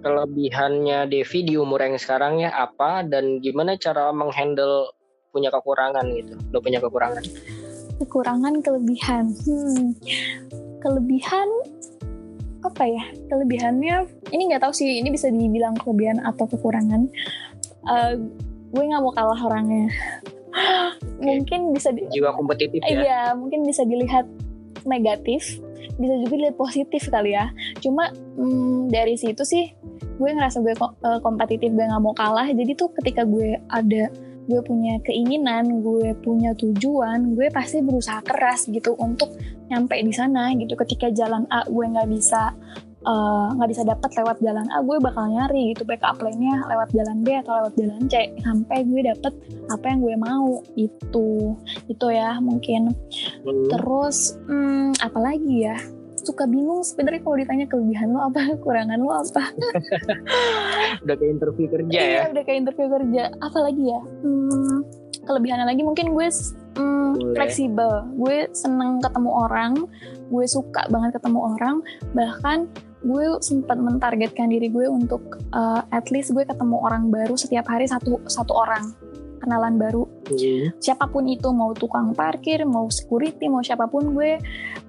[0.00, 3.04] kelebihannya Devi di umur yang sekarang ya apa?
[3.06, 4.90] Dan gimana cara menghandle
[5.30, 6.34] punya kekurangan gitu?
[6.50, 7.22] Lo punya kekurangan?
[8.00, 9.24] Kekurangan kelebihan.
[9.46, 9.92] Hmm.
[10.80, 11.44] kelebihan
[12.60, 13.96] apa ya kelebihannya
[14.36, 17.08] ini nggak tahu sih ini bisa dibilang kelebihan atau kekurangan.
[17.88, 18.14] Uh,
[18.70, 19.88] gue nggak mau kalah orangnya.
[21.24, 22.90] Mungkin bisa di, jiwa kompetitif ya?
[22.90, 24.26] Iya mungkin bisa dilihat
[24.88, 25.60] negatif
[26.00, 27.52] bisa juga dilihat positif kali ya.
[27.84, 29.68] Cuma hmm, dari situ sih
[30.20, 32.48] gue ngerasa gue uh, kompetitif gue nggak mau kalah.
[32.48, 34.08] Jadi tuh ketika gue ada
[34.50, 39.30] gue punya keinginan, gue punya tujuan, gue pasti berusaha keras gitu untuk
[39.70, 40.74] nyampe di sana gitu.
[40.74, 42.50] Ketika jalan A gue nggak bisa
[43.06, 46.90] eh, nggak uh, bisa dapat lewat jalan A, gue bakal nyari gitu backup plan-nya lewat
[46.90, 49.32] jalan B atau lewat jalan C sampai gue dapet
[49.70, 51.54] apa yang gue mau itu
[51.86, 52.90] itu ya mungkin.
[53.46, 53.70] Hmm.
[53.70, 55.78] Terus hmm, apalagi ya?
[56.20, 59.44] Suka bingung sebenarnya kalau ditanya kelebihan lo apa kekurangan lo apa.
[61.04, 62.22] Udah kayak interview kerja iya, ya?
[62.32, 63.22] udah kayak interview kerja.
[63.40, 64.00] Apa lagi ya?
[64.24, 64.84] Hmm,
[65.24, 66.26] kelebihannya lagi mungkin gue
[66.76, 67.90] hmm, fleksibel.
[68.18, 69.72] Gue seneng ketemu orang
[70.30, 71.76] gue suka banget ketemu orang.
[72.12, 72.58] Bahkan
[73.00, 77.88] gue sempat mentargetkan diri gue untuk uh, at least gue ketemu orang baru setiap hari
[77.88, 78.92] satu satu orang
[79.40, 80.78] kenalan baru hmm.
[80.78, 84.36] siapa pun itu mau tukang parkir mau security mau siapa pun gue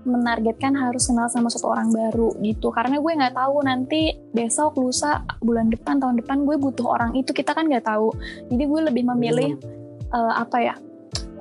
[0.04, 5.24] menargetkan harus kenal sama satu orang baru gitu karena gue nggak tahu nanti besok lusa
[5.40, 8.12] bulan depan tahun depan gue butuh orang itu kita kan nggak tahu
[8.52, 10.12] jadi gue lebih memilih hmm.
[10.12, 10.76] uh, apa ya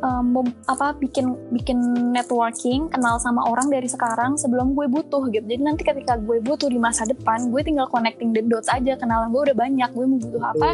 [0.00, 1.78] um, apa bikin bikin
[2.12, 5.44] networking kenal sama orang dari sekarang sebelum gue butuh gitu.
[5.44, 8.96] Jadi nanti ketika gue butuh di masa depan gue tinggal connecting the dots aja.
[8.96, 10.70] Kenalan gue udah banyak gue mau butuh apa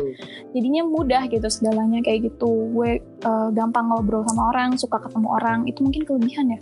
[0.55, 2.51] jadinya mudah gitu segalanya kayak gitu.
[2.73, 5.59] Gue uh, gampang ngobrol sama orang suka ketemu orang.
[5.67, 6.61] Itu mungkin kelebihan ya.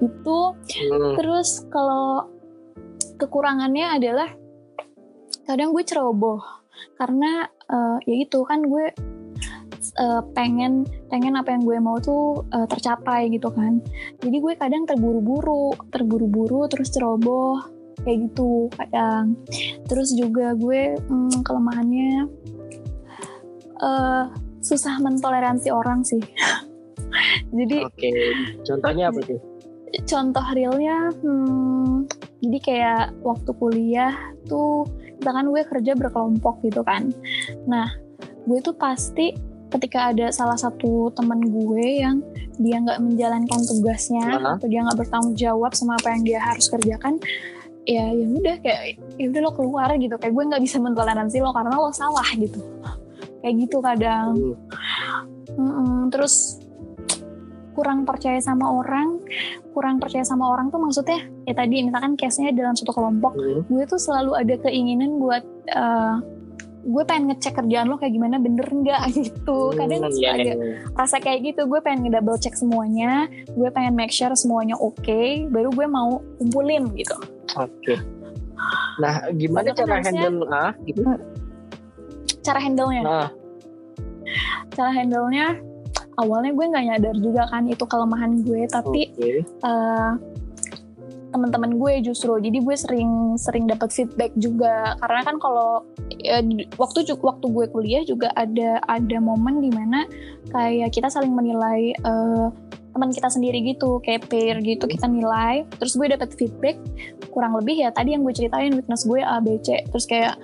[0.00, 1.16] Itu hmm.
[1.18, 2.28] terus kalau
[3.16, 4.28] kekurangannya adalah
[5.48, 6.40] kadang gue ceroboh.
[6.98, 8.92] Karena uh, ya itu kan gue
[9.98, 13.78] uh, pengen pengen apa yang gue mau tuh uh, tercapai gitu kan.
[14.22, 17.62] Jadi gue kadang terburu-buru terburu-buru terus ceroboh
[18.02, 19.38] kayak gitu kadang.
[19.86, 22.12] Terus juga gue hmm, kelemahannya
[23.82, 24.24] uh,
[24.64, 26.20] susah mentoleransi orang sih.
[27.58, 28.34] Jadi oke okay.
[28.66, 29.40] contohnya apa tuh?
[30.02, 32.10] contoh realnya hmm,
[32.42, 34.14] jadi kayak waktu kuliah
[34.50, 34.82] tuh
[35.22, 37.14] misalkan gue kerja berkelompok gitu kan.
[37.70, 37.94] Nah
[38.44, 42.22] gue tuh pasti ketika ada salah satu teman gue yang
[42.62, 44.54] dia nggak menjalankan tugasnya uh-huh.
[44.54, 47.18] atau dia nggak bertanggung jawab sama apa yang dia harus kerjakan
[47.84, 48.82] ya ya udah kayak
[49.20, 52.62] ya udah lo keluar gitu kayak gue nggak bisa mentoleransi lo karena lo salah gitu
[53.44, 54.56] kayak gitu kadang hmm.
[55.60, 56.64] Mm-mm, terus
[57.76, 59.20] kurang percaya sama orang
[59.74, 63.68] kurang percaya sama orang tuh maksudnya ya tadi misalkan case-nya dalam satu kelompok hmm.
[63.68, 66.22] gue tuh selalu ada keinginan buat uh,
[66.84, 70.54] gue pengen ngecek kerjaan lo kayak gimana bener nggak gitu kadang hmm, iya, iya.
[70.92, 75.48] rasa kayak gitu gue pengen ngedouble cek semuanya gue pengen make sure semuanya oke okay,
[75.48, 77.16] baru gue mau kumpulin gitu
[77.56, 77.98] oke okay.
[79.00, 81.20] nah gimana Padahal cara handle ah gitu hmm.
[82.44, 83.28] cara handle nya nah.
[84.76, 85.46] cara handle nya
[86.20, 89.40] awalnya gue nggak nyadar juga kan itu kelemahan gue tapi okay.
[89.64, 90.10] uh, eh,
[91.34, 92.38] teman-teman gue justru.
[92.38, 94.94] Jadi gue sering sering dapat feedback juga.
[95.02, 95.82] Karena kan kalau
[96.22, 96.38] ya,
[96.78, 100.06] waktu waktu gue kuliah juga ada ada momen di mana
[100.54, 102.54] kayak kita saling menilai uh,
[102.94, 105.66] teman kita sendiri gitu kayak peer gitu kita nilai.
[105.82, 106.78] Terus gue dapat feedback
[107.34, 109.82] kurang lebih ya tadi yang gue ceritain witness gue A B C.
[109.90, 110.38] Terus kayak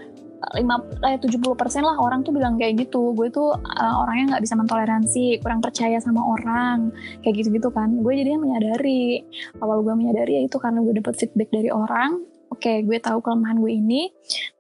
[0.57, 3.13] lima eh, tujuh puluh persen lah orang tuh bilang kayak gitu.
[3.13, 7.93] Gue tuh uh, orangnya nggak bisa mentoleransi kurang percaya sama orang kayak gitu gitu kan.
[8.01, 9.25] Gue jadinya menyadari
[9.61, 12.25] awal gue menyadari ya itu karena gue dapet feedback dari orang.
[12.51, 14.03] Oke okay, gue tahu kelemahan gue ini.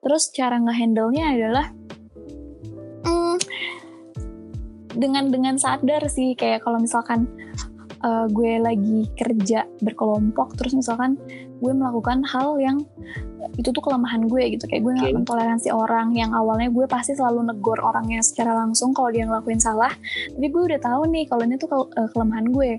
[0.05, 1.66] Terus cara ngehandle nya adalah
[3.09, 3.37] hmm,
[4.95, 6.37] dengan dengan sadar sih.
[6.37, 7.27] Kayak kalau misalkan
[8.05, 11.17] uh, gue lagi kerja berkelompok terus misalkan
[11.61, 12.81] gue melakukan hal yang
[13.57, 14.65] itu tuh kelemahan gue gitu.
[14.69, 15.19] Kayak gue nggak okay.
[15.21, 19.93] mentoleransi orang yang awalnya gue pasti selalu negor orangnya secara langsung kalau dia ngelakuin salah.
[20.33, 22.71] Tapi gue udah tahu nih kalau ini tuh ke uh, kelemahan gue.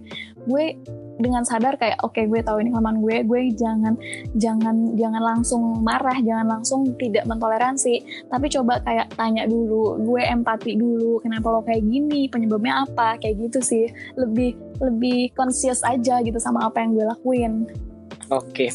[0.50, 0.66] Gue
[1.22, 3.94] dengan sadar kayak oke okay, gue tahu ini kelemahan gue gue jangan
[4.36, 8.28] jangan jangan langsung marah jangan langsung tidak mentoleransi.
[8.28, 13.50] Tapi coba kayak tanya dulu gue empati dulu kenapa lo kayak gini penyebabnya apa kayak
[13.50, 13.86] gitu sih.
[14.18, 17.54] Lebih lebih conscious aja gitu sama apa yang gue lakuin.
[18.32, 18.72] Oke.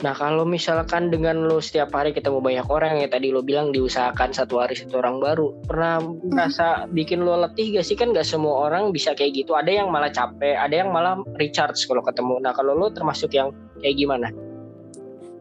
[0.00, 4.32] Nah kalau misalkan dengan lo setiap hari ketemu banyak orang ya tadi lo bilang diusahakan
[4.32, 6.32] satu hari satu orang baru, pernah hmm.
[6.32, 9.52] merasa bikin lo letih gak sih kan gak semua orang bisa kayak gitu.
[9.52, 12.40] Ada yang malah capek, ada yang malah recharge kalau ketemu.
[12.40, 14.32] Nah kalau lo termasuk yang kayak gimana?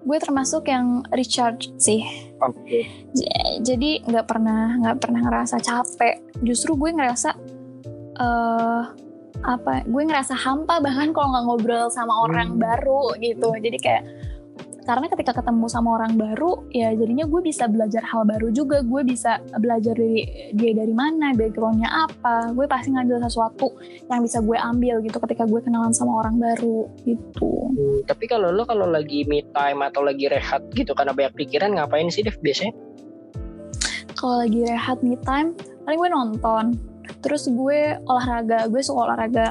[0.03, 2.03] Gue termasuk yang recharge sih.
[2.43, 2.59] Oke.
[2.63, 2.83] Okay.
[3.63, 6.19] Jadi nggak pernah nggak pernah ngerasa capek.
[6.43, 7.35] Justru gue ngerasa
[8.19, 8.83] uh,
[9.43, 12.61] apa gue ngerasa hampa bahkan kalau nggak ngobrol sama orang hmm.
[12.61, 13.55] baru gitu.
[13.55, 14.03] Jadi kayak
[14.89, 18.81] karena ketika ketemu sama orang baru ya jadinya gue bisa belajar hal baru juga.
[18.81, 22.51] Gue bisa belajar dari dia dari mana backgroundnya apa.
[22.57, 23.69] Gue pasti ngambil sesuatu
[24.09, 27.69] yang bisa gue ambil gitu ketika gue kenalan sama orang baru gitu.
[27.69, 31.77] Hmm, tapi kalau lo kalau lagi me time atau lagi rehat gitu karena banyak pikiran
[31.77, 32.73] ngapain sih Dev biasanya?
[34.17, 35.53] Kalau lagi rehat me time
[35.85, 36.88] paling gue nonton
[37.19, 39.47] terus gue olahraga gue suka olahraga.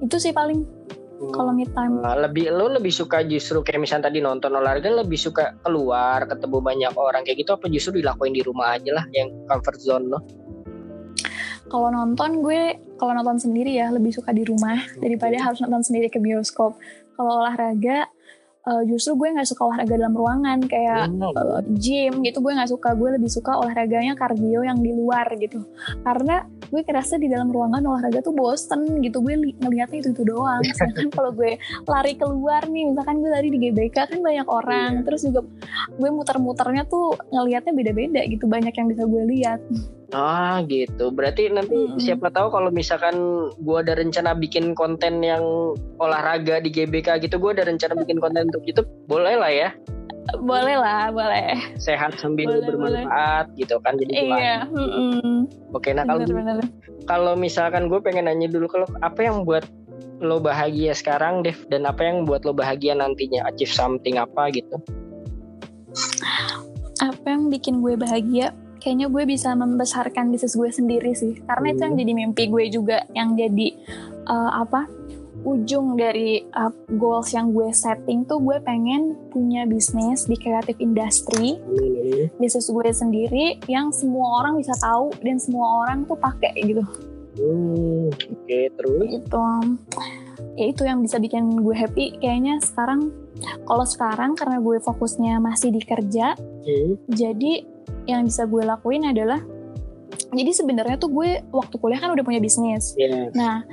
[0.00, 1.32] Itu sih paling hmm.
[1.32, 2.00] kalau me time.
[2.00, 6.58] Nah, lebih lo lebih suka justru kayak misalnya tadi nonton olahraga lebih suka keluar ketemu
[6.60, 10.20] banyak orang kayak gitu apa justru dilakuin di rumah aja lah yang comfort zone lo
[11.70, 16.10] kalau nonton gue kalau nonton sendiri ya lebih suka di rumah daripada harus nonton sendiri
[16.10, 16.74] ke bioskop.
[17.14, 18.10] Kalau olahraga
[18.66, 22.92] uh, justru gue nggak suka olahraga dalam ruangan kayak uh, gym gitu gue nggak suka.
[22.96, 25.64] Gue lebih suka olahraganya kardio yang di luar gitu.
[26.04, 29.24] Karena gue kerasa di dalam ruangan olahraga tuh bosen gitu.
[29.24, 30.60] Gue ngelihatnya itu itu doang.
[30.76, 31.56] Sedangkan kalau gue
[31.88, 34.90] lari keluar nih misalkan gue lari di GBK kan banyak orang.
[35.00, 35.04] Yeah.
[35.06, 35.40] terus juga
[35.96, 38.44] gue muter-muternya tuh ngelihatnya beda-beda gitu.
[38.44, 39.60] Banyak yang bisa gue lihat
[40.10, 41.14] Ah gitu.
[41.14, 42.02] Berarti nanti hmm.
[42.02, 43.14] siapa tahu kalau misalkan
[43.62, 45.42] gue ada rencana bikin konten yang
[46.02, 49.70] olahraga di GBK gitu, gue ada rencana bikin konten untuk YouTube, boleh lah ya?
[50.42, 51.58] Boleh lah, boleh.
[51.78, 53.58] Sehat sambil boleh, bermanfaat boleh.
[53.58, 54.56] gitu kan jadi Iya.
[54.68, 55.40] Mm
[55.74, 56.26] Oke, nah kalau
[57.06, 59.62] kalau misalkan gue pengen nanya dulu kalau apa yang buat
[60.20, 64.76] lo bahagia sekarang, Dev, dan apa yang buat lo bahagia nantinya, achieve something apa gitu?
[67.00, 68.52] Apa yang bikin gue bahagia?
[68.80, 71.74] Kayaknya gue bisa membesarkan bisnis gue sendiri sih karena hmm.
[71.76, 72.02] itu yang hmm.
[72.02, 73.68] jadi mimpi gue juga yang jadi
[74.26, 74.88] uh, apa
[75.40, 81.56] ujung dari uh, goals yang gue setting tuh gue pengen punya bisnis di kreatif industry
[81.56, 82.40] hmm.
[82.40, 86.84] bisnis gue sendiri yang semua orang bisa tahu dan semua orang tuh pakai gitu
[87.40, 89.44] hmm, oke okay, terus itu
[90.56, 93.08] ya itu yang bisa bikin gue happy kayaknya sekarang
[93.64, 97.08] kalau sekarang karena gue fokusnya masih di kerja hmm.
[97.08, 97.64] jadi
[98.10, 99.40] yang bisa gue lakuin adalah
[100.30, 102.94] jadi sebenarnya tuh gue waktu kuliah kan udah punya bisnis.
[102.94, 103.34] Yeah.
[103.34, 103.66] Nah,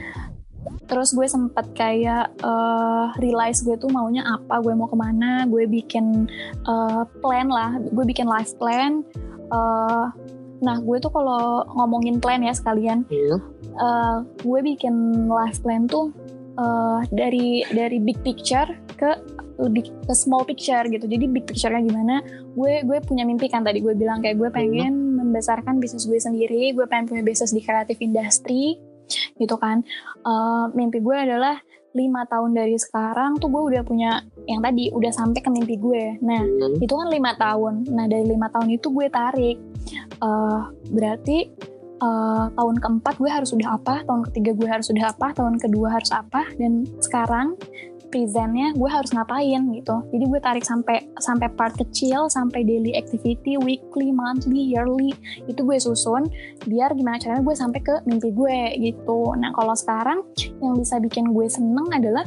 [0.89, 5.69] terus gue sempat kayak uh, realize gue tuh maunya apa, gue mau ke mana, gue
[5.69, 6.25] bikin
[6.65, 9.05] uh, plan lah, gue bikin life plan.
[9.53, 10.09] Uh,
[10.61, 13.37] nah, gue tuh kalau ngomongin plan ya sekalian, yeah.
[13.37, 13.37] Iya.
[13.77, 16.09] uh, gue bikin life plan tuh
[16.57, 18.67] uh, dari dari big picture
[18.97, 21.05] ke lebih ke small picture gitu.
[21.09, 22.21] Jadi big picture-nya gimana?
[22.53, 23.81] Gue gue punya mimpi kan tadi.
[23.81, 26.73] Gue bilang kayak gue pengen membesarkan bisnis gue sendiri.
[26.77, 28.77] Gue pengen punya bisnis di kreatif industri
[29.41, 29.81] gitu kan.
[30.21, 31.57] Uh, mimpi gue adalah
[31.97, 36.21] lima tahun dari sekarang tuh gue udah punya yang tadi udah sampai ke mimpi gue.
[36.21, 36.77] Nah hmm.
[36.77, 37.89] itu kan lima tahun.
[37.89, 39.57] Nah dari lima tahun itu gue tarik.
[40.21, 41.49] Uh, berarti
[42.01, 45.87] uh, tahun keempat gue harus sudah apa tahun ketiga gue harus sudah apa tahun kedua
[45.97, 47.57] harus apa dan sekarang
[48.07, 49.95] presentnya gue harus ngapain gitu.
[50.15, 55.11] Jadi gue tarik sampai sampai part kecil sampai daily activity weekly monthly yearly
[55.45, 56.23] itu gue susun
[56.65, 59.35] biar gimana caranya gue sampai ke mimpi gue gitu.
[59.35, 60.23] Nah kalau sekarang
[60.63, 62.23] yang bisa bikin gue seneng adalah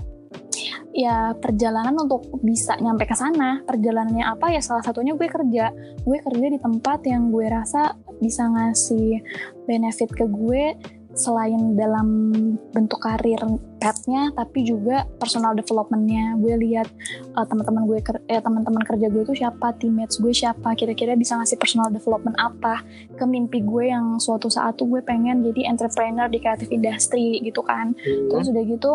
[0.91, 3.63] ya perjalanan untuk bisa nyampe ke sana.
[3.65, 4.53] Perjalanannya apa?
[4.53, 5.73] Ya salah satunya gue kerja.
[6.03, 9.23] Gue kerja di tempat yang gue rasa bisa ngasih
[9.71, 10.75] benefit ke gue
[11.15, 12.31] selain dalam
[12.71, 13.39] bentuk karir
[13.83, 16.87] petnya tapi juga personal developmentnya gue lihat
[17.35, 17.99] uh, teman-teman gue
[18.31, 22.87] eh, teman-teman kerja gue itu siapa teammates gue siapa kira-kira bisa ngasih personal development apa
[23.19, 27.65] ke mimpi gue yang suatu saat tuh gue pengen jadi entrepreneur di creative industry gitu
[27.67, 28.31] kan hmm.
[28.31, 28.93] terus udah gitu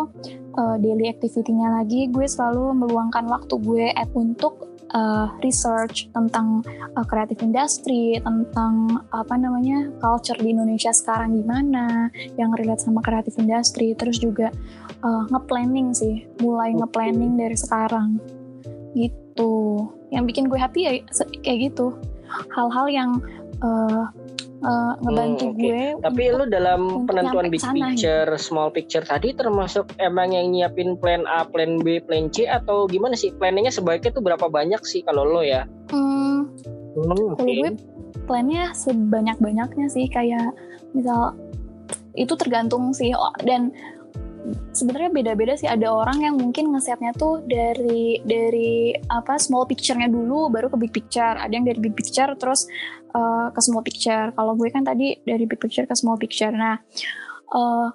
[0.56, 3.86] uh, daily activity-nya lagi gue selalu meluangkan waktu gue
[4.16, 6.62] untuk uh, research tentang
[6.94, 13.40] uh, creative industry, tentang apa namanya culture di Indonesia sekarang gimana, yang relate sama creative
[13.40, 14.52] industry, terus juga
[15.02, 18.20] uh, nge-planning sih, mulai nge-planning dari sekarang,
[18.94, 19.88] gitu.
[20.14, 20.92] Yang bikin gue happy ya
[21.42, 21.98] kayak gitu,
[22.54, 23.12] hal-hal yang
[23.64, 24.12] uh,
[24.64, 25.68] uh, ngebantu hmm, okay.
[25.68, 25.84] gue.
[26.06, 28.40] Tapi lu dalam penentuan big sana, picture, gitu.
[28.40, 33.18] small picture tadi termasuk emang yang nyiapin plan A, plan B, plan C atau gimana
[33.18, 33.34] sih?
[33.36, 35.68] Planningnya sebaiknya tuh berapa banyak sih kalau lo ya?
[35.92, 36.48] Hmm,
[36.96, 37.72] hmm kalau gue
[38.26, 40.56] plannya sebanyak-banyaknya sih kayak
[40.96, 41.36] misal
[42.16, 43.76] itu tergantung sih oh, dan
[44.72, 45.70] sebenarnya beda-beda sih.
[45.70, 50.94] Ada orang yang mungkin ngesetnya tuh dari dari apa small picture-nya dulu baru ke big
[50.94, 51.36] picture.
[51.36, 52.70] Ada yang dari big picture terus
[53.16, 54.32] uh, ke small picture.
[54.34, 56.54] Kalau gue kan tadi dari big picture ke small picture.
[56.54, 56.78] Nah
[57.54, 57.88] uh,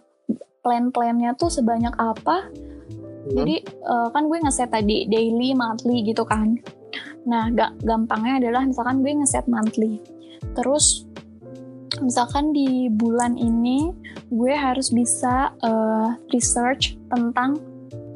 [0.61, 2.51] plan-plannya tuh sebanyak apa?
[3.21, 3.37] Hmm.
[3.37, 6.57] jadi uh, kan gue ngeset tadi daily monthly gitu kan.
[7.29, 10.01] Nah gak gampangnya adalah misalkan gue ngeset monthly.
[10.57, 11.05] Terus
[11.99, 13.91] misalkan di bulan ini
[14.31, 17.59] gue harus bisa uh, research tentang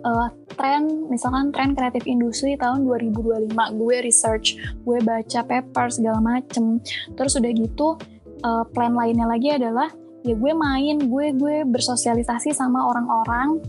[0.06, 4.46] uh, tren misalkan tren kreatif industri tahun 2025 gue research
[4.86, 6.78] gue baca paper segala macem.
[7.18, 7.98] Terus udah gitu
[8.46, 9.90] uh, plan lainnya lagi adalah
[10.24, 13.60] ya gue main gue gue bersosialisasi sama orang-orang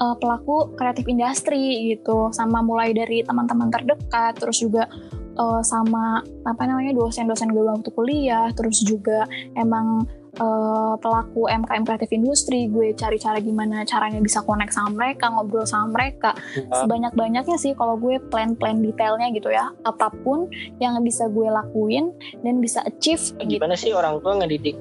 [0.00, 2.32] uh, pelaku kreatif industri gitu.
[2.32, 4.88] Sama mulai dari teman-teman terdekat terus juga
[5.36, 10.06] uh, sama apa namanya dosen-dosen gue waktu kuliah terus juga emang
[10.38, 15.66] uh, pelaku MKM kreatif industri gue cari cara gimana caranya bisa connect sama mereka ngobrol
[15.66, 16.84] sama mereka ya.
[16.84, 20.46] sebanyak banyaknya sih kalau gue plan-plan detailnya gitu ya apa pun
[20.78, 22.14] yang bisa gue lakuin
[22.46, 23.90] dan bisa achieve gimana gitu.
[23.90, 24.78] sih orang tua ngedidik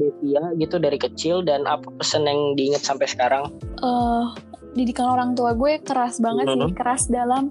[0.00, 3.52] Devia gitu dari kecil dan apa pesan yang diingat sampai sekarang?
[3.84, 4.32] Uh,
[4.74, 6.62] didikan orang tua gue keras banget mm -hmm.
[6.70, 7.50] sih keras dalam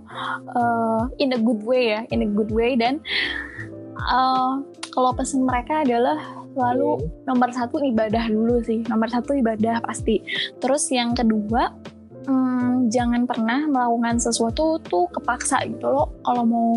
[0.56, 3.04] uh, in a good way ya in a good way dan
[4.08, 4.64] uh,
[4.96, 6.18] kalau pesan mereka adalah
[6.56, 7.28] lalu mm.
[7.28, 10.24] nomor satu ibadah dulu sih nomor satu ibadah pasti
[10.64, 11.72] terus yang kedua
[12.26, 16.70] hmm, jangan pernah melakukan sesuatu tuh kepaksa gitu lo kalau mau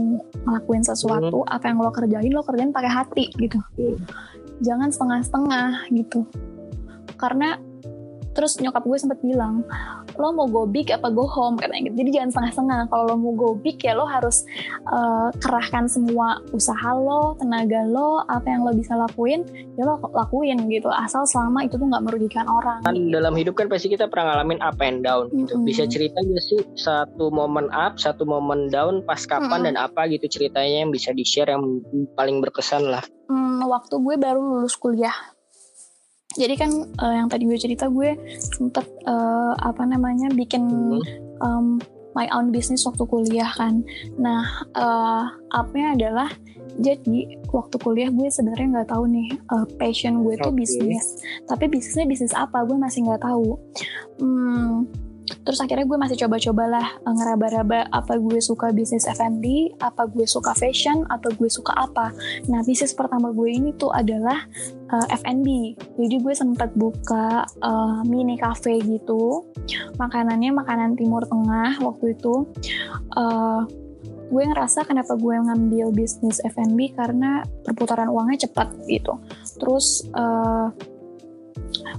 [0.47, 1.55] ngelakuin sesuatu mm.
[1.55, 3.97] apa yang lo kerjain lo kerjain pakai hati gitu mm.
[4.61, 6.27] jangan setengah-setengah gitu
[7.17, 7.59] karena
[8.33, 9.65] terus nyokap gue sempat bilang
[10.17, 11.57] lo mau go big apa go home?
[11.57, 11.97] Katanya gitu.
[12.05, 12.81] Jadi jangan setengah-setengah.
[12.93, 14.45] Kalau lo mau go big ya lo harus
[14.89, 19.45] uh, kerahkan semua usaha lo tenaga lo apa yang lo bisa lakuin
[19.77, 20.89] ya lo lakuin gitu.
[20.93, 24.61] Asal selama itu tuh nggak merugikan orang kan dalam hidup kan pasti kita pernah ngalamin
[24.61, 25.57] up and down gitu.
[25.57, 25.69] Mm -hmm.
[25.69, 29.67] bisa cerita gak sih satu momen up satu momen down pas kapan mm -hmm.
[29.67, 31.81] dan apa gitu ceritanya yang bisa di share yang
[32.15, 33.05] paling berkesan lah?
[33.33, 35.15] Hmm, waktu gue baru lulus kuliah
[36.37, 40.65] jadi kan uh, yang tadi gue cerita gue sempet uh, apa namanya bikin
[41.45, 41.79] um,
[42.17, 43.85] my own business waktu kuliah kan.
[44.17, 44.45] Nah
[44.77, 46.29] uh, upnya adalah
[46.81, 50.65] jadi waktu kuliah gue sebenarnya nggak tahu nih uh, passion gue tuh okay.
[50.65, 51.21] bisnis.
[51.49, 53.61] Tapi bisnisnya bisnis apa gue masih nggak tahu.
[54.21, 54.89] Hmm,
[55.43, 60.53] terus akhirnya gue masih coba-cobalah uh, ngeraba-raba apa gue suka bisnis F&B, apa gue suka
[60.53, 62.13] fashion, atau gue suka apa.
[62.49, 64.45] Nah bisnis pertama gue ini tuh adalah
[64.93, 65.77] uh, F&B.
[65.99, 69.49] Jadi gue sempat buka uh, mini cafe gitu.
[69.97, 72.47] Makanannya makanan Timur Tengah waktu itu.
[73.17, 73.65] Uh,
[74.33, 79.21] gue ngerasa kenapa gue ngambil bisnis F&B karena perputaran uangnya cepat gitu.
[79.61, 80.73] Terus uh,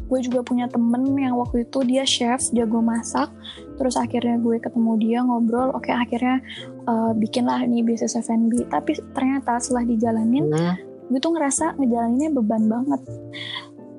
[0.08, 3.32] gue juga punya temen yang waktu itu dia chef jago masak.
[3.80, 5.74] Terus akhirnya gue ketemu dia ngobrol.
[5.74, 6.38] Oke okay, akhirnya
[6.86, 10.76] uh, bikinlah nih bisnis F&B tapi ternyata setelah dijalanin hmm.
[11.10, 13.02] gue tuh ngerasa ngejalaninnya beban banget.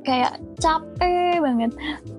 [0.05, 1.73] Kayak capek banget.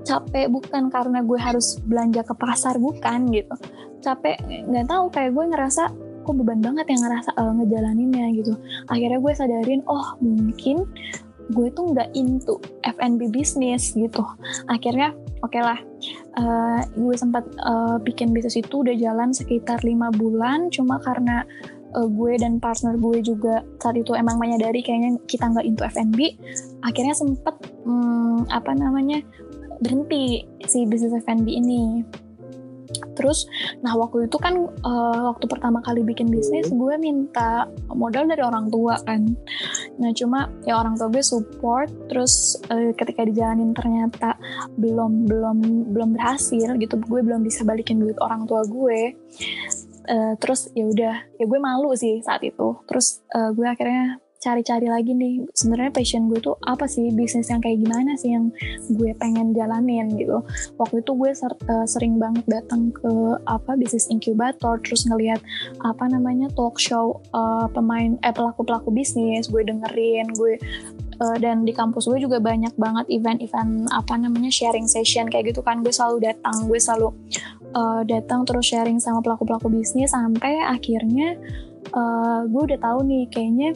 [0.04, 3.56] Capek bukan karena gue harus belanja ke pasar bukan gitu.
[4.02, 5.84] Capek nggak tahu kayak gue ngerasa
[6.26, 8.54] kok beban banget yang ngerasa uh, ngejalaninnya gitu.
[8.90, 10.90] Akhirnya gue sadarin oh mungkin
[11.54, 14.26] gue tuh nggak into F&B bisnis gitu.
[14.72, 15.14] Akhirnya
[15.46, 15.80] oke okay lah.
[16.36, 20.74] Uh, gue sempat uh, bikin bisnis itu udah jalan sekitar lima bulan.
[20.74, 21.46] Cuma karena
[21.96, 26.20] uh, gue dan partner gue juga saat itu emang menyadari kayaknya kita nggak into F&B
[26.84, 27.56] akhirnya sempet
[27.88, 29.24] um, apa namanya
[29.80, 32.04] berhenti si bisnis F&B ini
[33.16, 33.48] terus
[33.82, 38.68] nah waktu itu kan uh, waktu pertama kali bikin bisnis gue minta modal dari orang
[38.70, 39.24] tua kan.
[39.96, 44.36] Nah cuma ya orang tua gue support terus uh, ketika dijalanin ternyata
[44.76, 45.58] belum belum
[45.96, 49.16] belum berhasil gitu gue belum bisa balikin duit orang tua gue
[50.10, 52.78] uh, terus ya udah ya gue malu sih saat itu.
[52.86, 55.42] Terus uh, gue akhirnya cari-cari lagi nih.
[55.58, 57.10] Sebenarnya passion gue tuh apa sih?
[57.10, 58.54] Bisnis yang kayak gimana sih yang
[58.94, 60.46] gue pengen jalanin gitu.
[60.78, 63.10] Waktu itu gue ser uh, sering banget datang ke
[63.50, 65.42] apa bisnis inkubator terus ngelihat
[65.82, 69.50] apa namanya talk show uh, pemain eh pelaku pelaku bisnis.
[69.50, 70.62] Gue dengerin gue
[71.26, 75.66] uh, dan di kampus gue juga banyak banget event-event apa namanya sharing session kayak gitu
[75.66, 75.82] kan.
[75.82, 77.10] Gue selalu datang gue selalu
[77.74, 81.34] uh, datang terus sharing sama pelaku pelaku bisnis sampai akhirnya
[81.94, 83.74] uh, gue udah tahu nih kayaknya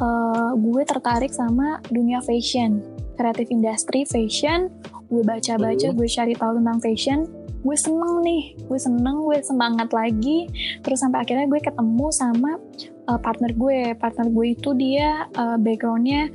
[0.00, 2.82] uh, gue tertarik sama dunia fashion,
[3.14, 4.70] kreatif industri fashion.
[5.10, 7.18] Gue baca-baca, gue cari tahu tentang fashion.
[7.64, 10.50] Gue seneng nih, gue seneng, gue semangat lagi.
[10.84, 12.60] Terus sampai akhirnya gue ketemu sama
[13.08, 13.96] uh, partner gue.
[13.96, 16.28] Partner gue itu dia uh, backgroundnya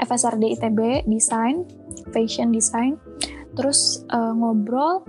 [0.00, 1.64] FSRD ITB, desain,
[2.12, 2.96] fashion design.
[3.56, 5.04] Terus uh, ngobrol,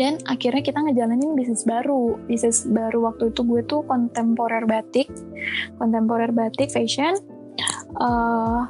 [0.00, 2.16] dan akhirnya kita ngejalanin bisnis baru.
[2.24, 5.12] Bisnis baru waktu itu gue tuh kontemporer batik.
[5.76, 7.12] Kontemporer batik fashion.
[8.00, 8.64] Uh,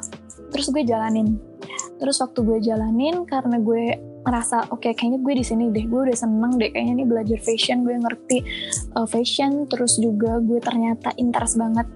[0.50, 1.38] terus gue jalanin.
[2.02, 6.00] Terus waktu gue jalanin karena gue ngerasa oke okay, kayaknya gue di sini deh gue
[6.06, 8.38] udah seneng deh kayaknya nih belajar fashion gue ngerti
[8.94, 9.66] uh, fashion.
[9.66, 11.86] Terus juga gue ternyata interest banget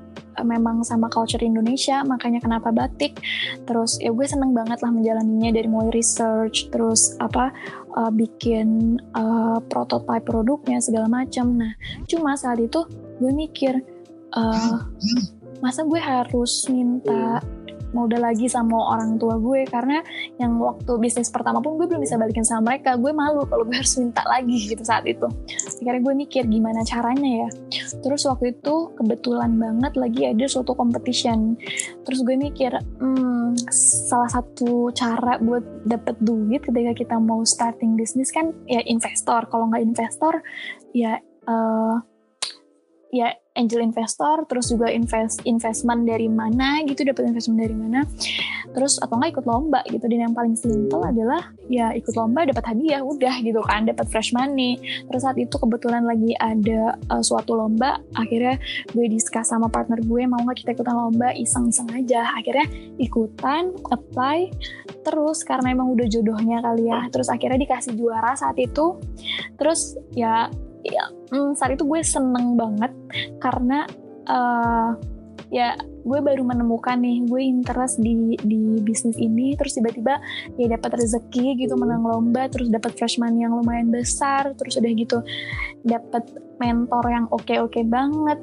[0.44, 3.16] memang sama culture Indonesia makanya kenapa batik.
[3.64, 7.54] Terus ya gue seneng banget lah menjalaninya dari mulai research terus apa
[7.96, 11.56] uh, bikin uh, prototype produknya segala macam.
[11.56, 11.72] Nah
[12.10, 12.84] cuma saat itu
[13.22, 13.80] gue mikir
[14.36, 14.84] uh,
[15.64, 17.40] masa gue harus minta
[17.94, 20.02] modal lagi sama orang tua gue karena
[20.40, 22.98] yang waktu bisnis pertama pun gue belum bisa balikin sama mereka.
[22.98, 25.26] Gue malu kalau gue harus minta lagi gitu saat itu.
[25.82, 27.48] Akhirnya gue mikir gimana caranya ya.
[28.02, 31.54] Terus waktu itu kebetulan banget lagi ada suatu competition.
[32.02, 33.58] Terus gue mikir hmm,
[34.10, 39.46] salah satu cara buat dapet duit ketika kita mau starting bisnis kan ya investor.
[39.46, 40.42] Kalau nggak investor
[40.96, 41.96] ya uh,
[43.14, 48.04] ya angel investor terus juga invest investment dari mana gitu dapat investment dari mana.
[48.76, 52.64] Terus atau enggak ikut lomba gitu dan yang paling simple adalah ya ikut lomba dapat
[52.76, 54.78] hadiah udah gitu kan dapat fresh money.
[55.08, 58.60] Terus saat itu kebetulan lagi ada uh, suatu lomba akhirnya
[58.92, 61.32] gue diskus sama partner gue mau nggak kita ikutan lomba?
[61.32, 62.68] Iseng-iseng aja akhirnya
[63.00, 64.52] ikutan apply
[65.02, 69.00] terus karena emang udah jodohnya kali ya terus akhirnya dikasih juara saat itu.
[69.56, 70.52] Terus ya
[70.90, 71.04] ya
[71.58, 72.92] saat itu gue seneng banget
[73.42, 73.84] karena
[74.30, 74.94] uh,
[75.50, 80.18] ya gue baru menemukan nih gue interest di di bisnis ini terus tiba-tiba
[80.58, 84.90] ya dapat rezeki gitu menang lomba terus dapat fresh money yang lumayan besar terus udah
[84.90, 85.18] gitu
[85.86, 86.26] dapat
[86.58, 88.38] mentor yang oke oke -okay banget.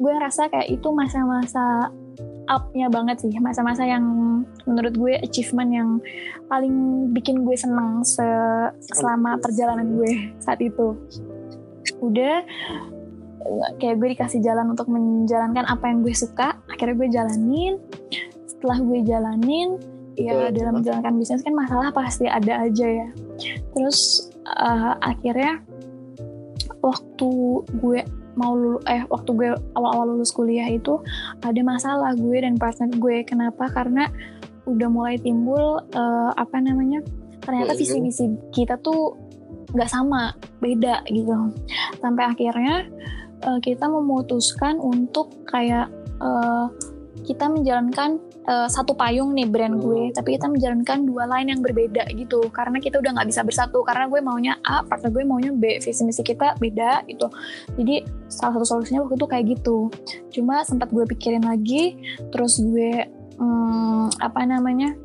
[0.00, 1.92] Gue ngerasa kayak itu masa-masa
[2.50, 4.02] upnya banget sih masa-masa yang
[4.66, 5.90] menurut gue achievement yang
[6.50, 8.26] paling bikin gue seneng se
[8.90, 10.98] selama perjalanan gue saat itu
[11.98, 12.46] udah
[13.80, 17.74] kayak gue dikasih jalan untuk menjalankan apa yang gue suka akhirnya gue jalanin.
[18.46, 19.68] Setelah gue jalanin
[20.20, 23.08] ya dalam menjalankan bisnis kan masalah pasti ada aja ya.
[23.72, 25.64] Terus uh, akhirnya
[26.84, 27.30] waktu
[27.80, 28.00] gue
[28.38, 31.00] mau lulu, eh waktu gue awal-awal lulus kuliah itu
[31.40, 33.24] ada masalah gue dan partner gue.
[33.24, 33.68] Kenapa?
[33.72, 34.08] Karena
[34.68, 37.00] udah mulai timbul uh, apa namanya
[37.40, 39.16] ternyata visi misi kita tuh
[39.74, 41.54] nggak sama beda gitu.
[41.98, 42.86] Sampai akhirnya
[43.46, 45.88] uh, kita memutuskan untuk kayak
[46.20, 46.68] uh,
[47.20, 48.16] kita menjalankan
[48.48, 52.48] uh, satu payung nih brand gue tapi kita menjalankan dua line yang berbeda gitu.
[52.50, 56.02] Karena kita udah nggak bisa bersatu karena gue maunya A partner gue maunya B visi
[56.02, 57.28] misi kita beda gitu.
[57.76, 59.78] Jadi salah satu solusinya waktu itu kayak gitu.
[60.32, 61.98] Cuma sempat gue pikirin lagi
[62.32, 63.06] terus gue
[63.36, 64.96] hmm, apa namanya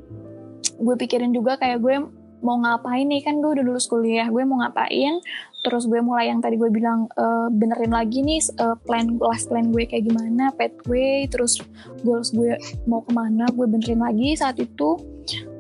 [0.76, 1.96] gue pikirin juga kayak gue
[2.42, 3.22] mau ngapain nih?
[3.24, 5.22] Kan gue udah lulus kuliah gue mau ngapain?
[5.66, 9.74] Terus gue mulai yang tadi gue bilang uh, benerin lagi nih uh, plan last plan
[9.74, 11.58] gue kayak gimana pathway terus
[12.06, 12.54] goals gue
[12.86, 14.98] mau ke mana gue benerin lagi saat itu.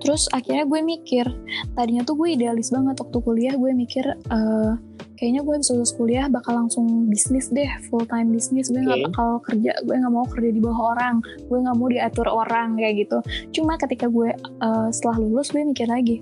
[0.02, 1.26] Terus akhirnya gue mikir
[1.74, 4.78] tadinya tuh gue idealis banget waktu kuliah gue mikir uh,
[5.16, 8.72] kayaknya gue bisa lulus kuliah bakal langsung bisnis deh full time bisnis.
[8.72, 9.08] Gue nggak okay.
[9.12, 11.16] bakal kerja gue nggak mau kerja di bawah orang.
[11.48, 13.18] Gue nggak mau diatur orang kayak gitu.
[13.56, 14.30] Cuma ketika gue
[14.62, 16.20] uh, setelah lulus gue mikir lagi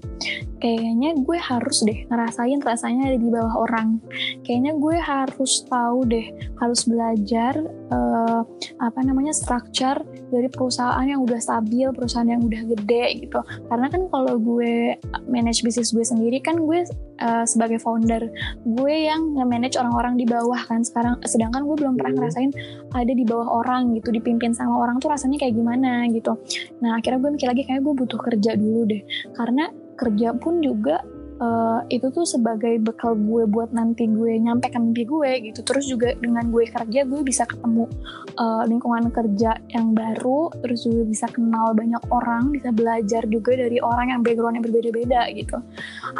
[0.63, 3.99] kayaknya gue harus deh ngerasain rasanya ada di bawah orang.
[4.47, 6.31] Kayaknya gue harus tahu deh
[6.63, 7.59] harus belajar
[7.91, 8.41] uh,
[8.79, 9.99] apa namanya structure
[10.31, 13.43] dari perusahaan yang udah stabil perusahaan yang udah gede gitu.
[13.67, 14.95] Karena kan kalau gue
[15.27, 16.87] manage bisnis gue sendiri kan gue
[17.19, 18.29] uh, sebagai founder.
[18.63, 21.19] Gue yang nge-manage orang-orang di bawah kan sekarang.
[21.27, 22.19] Sedangkan gue belum pernah hmm.
[22.21, 22.51] ngerasain
[22.93, 26.39] ada di bawah orang gitu dipimpin sama orang tuh rasanya kayak gimana gitu.
[26.81, 29.01] Nah akhirnya gue mikir lagi kayak gue butuh kerja dulu deh.
[29.35, 31.01] Karena kerja pun juga
[31.39, 35.61] uh, itu tuh sebagai bekal gue buat nanti gue nyampe ke mimpi gue gitu.
[35.65, 37.89] Terus juga dengan gue kerja gue bisa ketemu
[38.37, 40.51] uh, lingkungan kerja yang baru.
[40.61, 45.21] Terus juga bisa kenal banyak orang bisa belajar juga dari orang yang background yang berbeda-beda
[45.33, 45.57] gitu.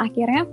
[0.00, 0.48] Akhirnya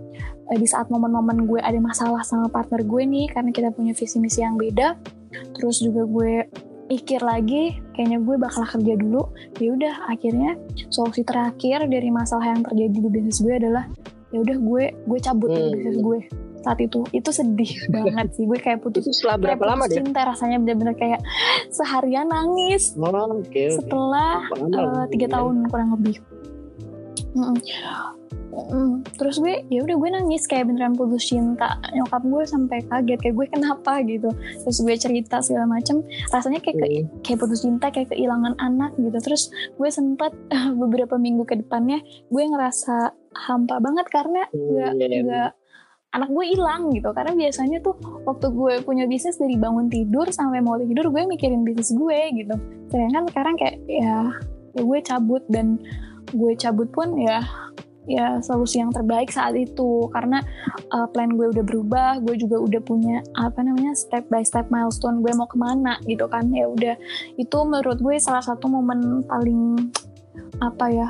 [0.51, 4.18] uh, di saat momen-momen gue ada masalah sama partner gue nih karena kita punya visi
[4.20, 4.97] misi yang beda
[5.55, 6.43] terus juga gue
[6.91, 9.32] pikir lagi kayaknya gue bakal kerja dulu.
[9.64, 10.59] Ya udah akhirnya
[10.91, 13.88] solusi terakhir dari masalah yang terjadi di bisnis gue adalah
[14.32, 15.58] ya udah gue gue cabut hmm.
[15.60, 16.20] dari bisnis gue
[16.62, 17.02] saat itu.
[17.12, 20.96] Itu sedih banget sih gue kayak putus itu setelah berapa lama deh cinta rasanya bener-bener
[20.96, 21.20] kayak
[21.76, 22.96] seharian nangis.
[22.96, 26.22] Oh, okay, setelah uh, tiga tahun kurang lebih
[27.36, 27.58] mm
[28.52, 31.80] Mm, terus gue ya udah gue nangis kayak beneran putus cinta.
[31.96, 34.30] Nyokap gue sampai kaget kayak gue kenapa gitu.
[34.68, 36.04] Terus gue cerita segala macem.
[36.36, 36.88] Rasanya kayak ke,
[37.24, 39.18] kayak putus cinta kayak kehilangan anak gitu.
[39.24, 39.48] Terus
[39.80, 43.16] gue sempat uh, beberapa minggu ke depannya gue ngerasa
[43.48, 45.52] hampa banget karena hmm, nggak mm, nggak
[46.12, 47.10] anak gue hilang gitu.
[47.16, 47.96] Karena biasanya tuh
[48.28, 52.56] waktu gue punya bisnis dari bangun tidur sampai mau tidur gue mikirin bisnis gue gitu.
[52.92, 54.28] Sedangkan sekarang kayak ya,
[54.76, 55.80] ya gue cabut dan
[56.32, 57.44] gue cabut pun ya
[58.10, 60.10] ya solusi yang terbaik saat itu.
[60.10, 60.42] Karena
[60.92, 65.22] uh, plan gue udah berubah gue juga udah punya apa namanya step by step milestone
[65.22, 66.50] gue mau ke mana gitu kan.
[66.50, 66.96] Ya udah
[67.38, 69.92] itu menurut gue salah satu momen paling
[70.62, 71.08] apa ya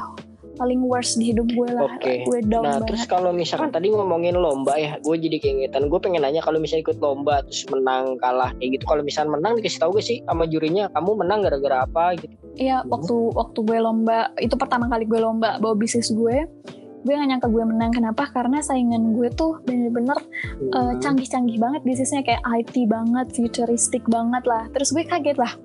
[0.62, 2.22] paling worst di hidup gue lah okay.
[2.22, 2.93] gue down nah banget.
[2.93, 6.86] terus kalau misalkan tadi ngomongin lomba ya gue jadi keingetan gue pengen nanya kalau misalnya
[6.86, 10.45] ikut lomba terus menang kalah kayak gitu kalau misalnya menang dikasih tahu gak sih sama
[10.45, 12.91] jurinya kamu menang gara-gara apa gitu Iya, hmm.
[12.91, 16.45] waktu waktu gue lomba itu pertama kali gue lomba bawa bisnis gue
[17.01, 20.70] gue gak nyangka gue menang kenapa karena saingan gue tuh bener-bener hmm.
[20.70, 25.57] uh, canggih-canggih banget bisnisnya kayak IT banget futuristik banget lah terus gue kaget lah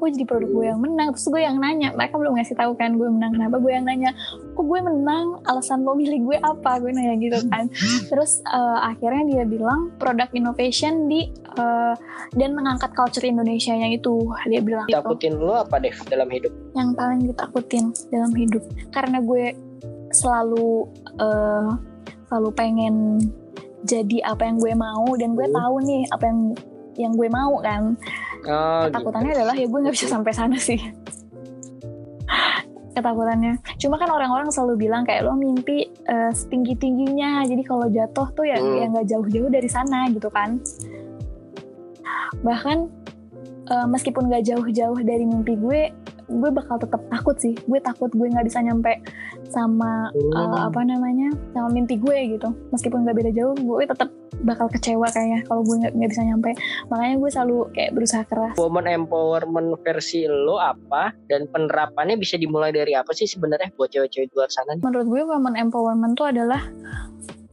[0.00, 1.08] kok jadi produk gue yang menang?
[1.12, 4.10] Terus gue yang nanya mereka belum ngasih tahu kan gue menang kenapa gue yang nanya
[4.56, 5.26] kok gue menang?
[5.44, 6.80] Alasan lo milih gue apa?
[6.80, 7.68] Gue nanya gitu kan.
[8.08, 11.28] Terus uh, akhirnya dia bilang produk innovation di
[11.60, 11.92] uh,
[12.32, 16.52] dan mengangkat culture Indonesia yang itu dia bilang takutin lo apa deh dalam hidup?
[16.72, 18.64] Yang paling ditakutin dalam hidup.
[18.90, 19.52] Karena gue
[20.10, 20.88] selalu
[21.20, 21.76] uh,
[22.30, 22.94] selalu pengen
[23.84, 25.56] jadi apa yang gue mau dan gue hmm.
[25.56, 26.40] tahu nih apa yang
[26.98, 27.96] yang gue mau kan
[28.46, 29.40] oh, ketakutannya gitu.
[29.40, 30.76] adalah ya gue nggak bisa sampai sana sih.
[32.96, 33.54] Ketakutannya.
[33.78, 38.28] Cuma kan orang-orang selalu bilang kayak lo mimpi uh, eh, setinggi tingginya jadi kalau jatuh
[38.34, 38.76] tuh ya hmm.
[38.82, 40.58] ya nggak jauh-jauh dari sana gitu kan.
[42.42, 42.78] Bahkan
[43.70, 45.80] uh, meskipun nggak jauh-jauh dari mimpi gue
[46.30, 47.54] gue bakal tetap takut sih.
[47.66, 49.02] Gue takut gue nggak bisa nyampe
[49.50, 50.32] sama hmm.
[50.38, 52.48] uh, apa namanya sama mimpi gue gitu.
[52.70, 54.08] Meskipun nggak beda jauh gue tetap
[54.40, 56.54] bakal kecewa kayaknya kalau gue nggak bisa nyampe.
[56.88, 58.54] Makanya gue selalu kayak berusaha keras.
[58.56, 61.12] Woman empowerment versi lo apa?
[61.26, 64.78] Dan penerapannya bisa dimulai dari apa sih sebenarnya buat cewek-cewek luar sana?
[64.78, 66.62] Menurut gue woman empowerment tuh adalah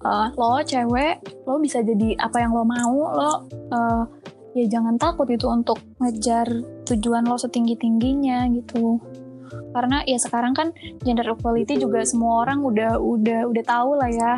[0.06, 3.32] uh, lo cewek lo bisa jadi apa yang lo mau lo
[3.74, 4.04] uh,
[4.58, 6.50] ya jangan takut itu untuk ngejar
[6.90, 8.98] tujuan lo setinggi tingginya gitu.
[9.70, 10.74] Karena ya sekarang kan
[11.06, 14.34] gender equality juga semua orang udah udah udah tahu lah ya.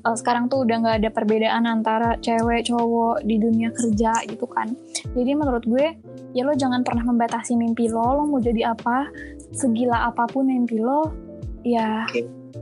[0.00, 4.72] Uh, sekarang tuh udah nggak ada perbedaan antara cewek cowok di dunia kerja gitu kan.
[5.12, 5.92] Jadi menurut gue
[6.32, 9.12] ya lo jangan pernah membatasi mimpi lo lo mau jadi apa
[9.52, 11.12] segila apa pun mimpi lo
[11.60, 12.08] ya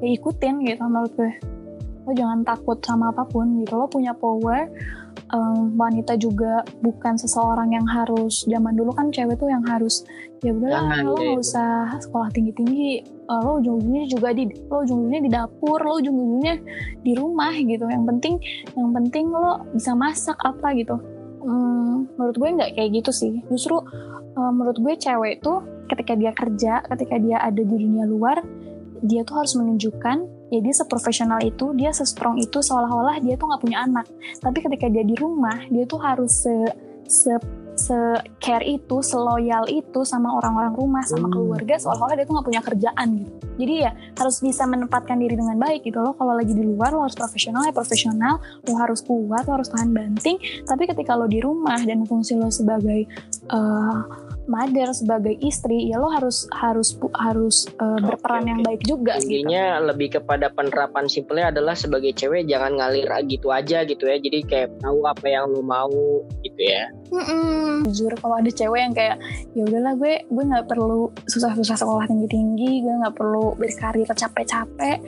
[0.03, 1.33] ya ikutin gitu menurut gue.
[2.03, 3.79] Lo jangan takut sama apa pun gitu.
[3.79, 4.67] Lo punya power
[5.33, 10.05] um, wanita juga bukan seseorang yang harus zaman dulu kan cewek tuh yang harus
[10.39, 12.91] ya udahlah lo nggak usah sekolah tinggi tinggi
[13.27, 16.55] uh, lo ujung-ujungnya juga di lo ujung-ujungnya di dapur lo ujung-ujungnya
[17.03, 17.85] di rumah gitu.
[17.91, 18.35] Yang penting
[18.79, 20.97] yang penting lo bisa masak apa gitu.
[21.43, 23.33] Um, menurut gue nggak kayak gitu sih.
[23.51, 23.83] Justru
[24.39, 28.45] uh, menurut gue cewek tuh ketika dia kerja ketika dia ada di dunia luar
[29.03, 33.63] dia tuh harus menunjukkan ya dia seprofesional itu dia sestrong itu seolah-olah dia tuh nggak
[33.63, 34.07] punya anak
[34.41, 36.55] tapi ketika dia di rumah dia tuh harus se,
[37.05, 37.37] se
[37.79, 41.35] se-care itu, seloyal itu sama orang-orang rumah, sama hmm.
[41.39, 43.33] keluarga, seolah-olah dia tuh nggak punya kerjaan gitu.
[43.59, 46.15] Jadi ya harus bisa menempatkan diri dengan baik gitu loh.
[46.19, 49.95] Kalau lagi di luar lo harus profesional ya profesional, lo harus kuat, lo harus tahan
[49.95, 50.37] banting.
[50.67, 53.07] Tapi ketika lo di rumah dan fungsi lo sebagai
[53.51, 59.13] uh, mother sebagai istri ya lo harus harus harus uh, berperan okay, yang baik juga
[59.21, 59.45] gitu.
[59.45, 59.87] intinya gitu.
[59.93, 64.69] lebih kepada penerapan simpelnya adalah sebagai cewek jangan ngalir gitu aja gitu ya jadi kayak
[64.81, 67.85] tahu apa yang lo mau gitu ya Mm-mm.
[67.93, 69.17] jujur kalau ada cewek yang kayak
[69.53, 74.99] ya udahlah gue gue nggak perlu susah-susah sekolah tinggi-tinggi gue nggak perlu berkarir capek-capek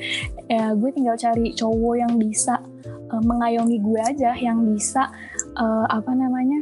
[0.53, 2.61] ya gue tinggal cari cowok yang bisa
[3.09, 5.09] uh, mengayomi gue aja yang bisa
[5.57, 6.61] uh, apa namanya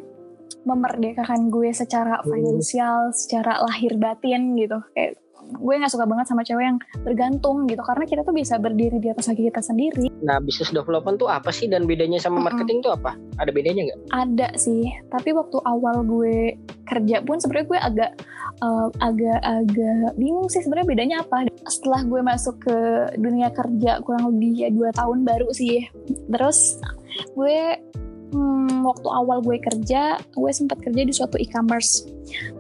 [0.69, 4.77] memerdekakan gue secara finansial, secara lahir batin gitu.
[4.93, 5.17] Kayak
[5.49, 9.09] gue nggak suka banget sama cewek yang bergantung gitu karena kita tuh bisa berdiri di
[9.09, 10.13] atas kaki kita sendiri.
[10.21, 12.93] Nah, bisnis development tuh apa sih dan bedanya sama marketing mm -hmm.
[12.93, 13.13] tuh apa?
[13.41, 14.01] Ada bedanya nggak?
[14.13, 18.11] Ada sih, tapi waktu awal gue kerja pun sebenarnya gue agak
[18.61, 21.49] uh, agak-agak bingung sih sebenarnya bedanya apa.
[21.69, 22.77] Setelah gue masuk ke
[23.17, 25.89] dunia kerja kurang lebih ya dua tahun baru sih,
[26.29, 26.81] terus
[27.33, 27.81] gue
[28.33, 32.07] hmm, waktu awal gue kerja, gue sempat kerja di suatu e-commerce.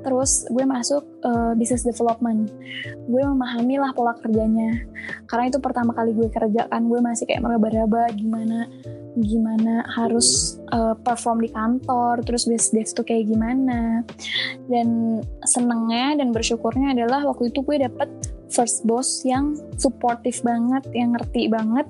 [0.04, 2.48] Terus gue masuk uh, business development.
[3.08, 4.84] Gue memahami lah pola kerjanya.
[5.28, 8.68] Karena itu pertama kali gue kerjakan, gue masih kayak meraba-raba gimana
[9.18, 14.06] gimana harus uh, perform di kantor, terus business tuh kayak gimana.
[14.70, 18.08] Dan senengnya dan bersyukurnya adalah waktu itu gue dapet
[18.48, 21.86] first boss yang supportive banget, yang ngerti banget,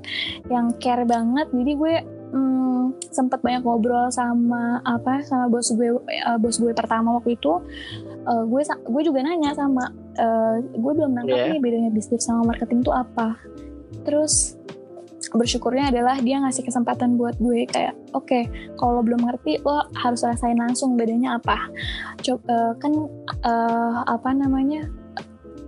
[0.48, 1.46] yang care banget.
[1.52, 1.94] Jadi gue
[2.32, 7.60] hmm, sempat banyak ngobrol sama apa sama bos gue uh, bos gue pertama waktu itu.
[8.28, 9.88] Uh, gue gue juga nanya sama
[10.20, 11.50] uh, gue belum nangkep yeah.
[11.52, 13.36] nih bedanya bisnis sama marketing tuh apa.
[14.04, 14.58] Terus
[15.28, 18.48] bersyukurnya adalah dia ngasih kesempatan buat gue kayak oke okay,
[18.80, 21.68] kalau belum ngerti lo harus rasain langsung bedanya apa.
[22.24, 22.92] Coba uh, kan
[23.44, 24.88] uh, apa namanya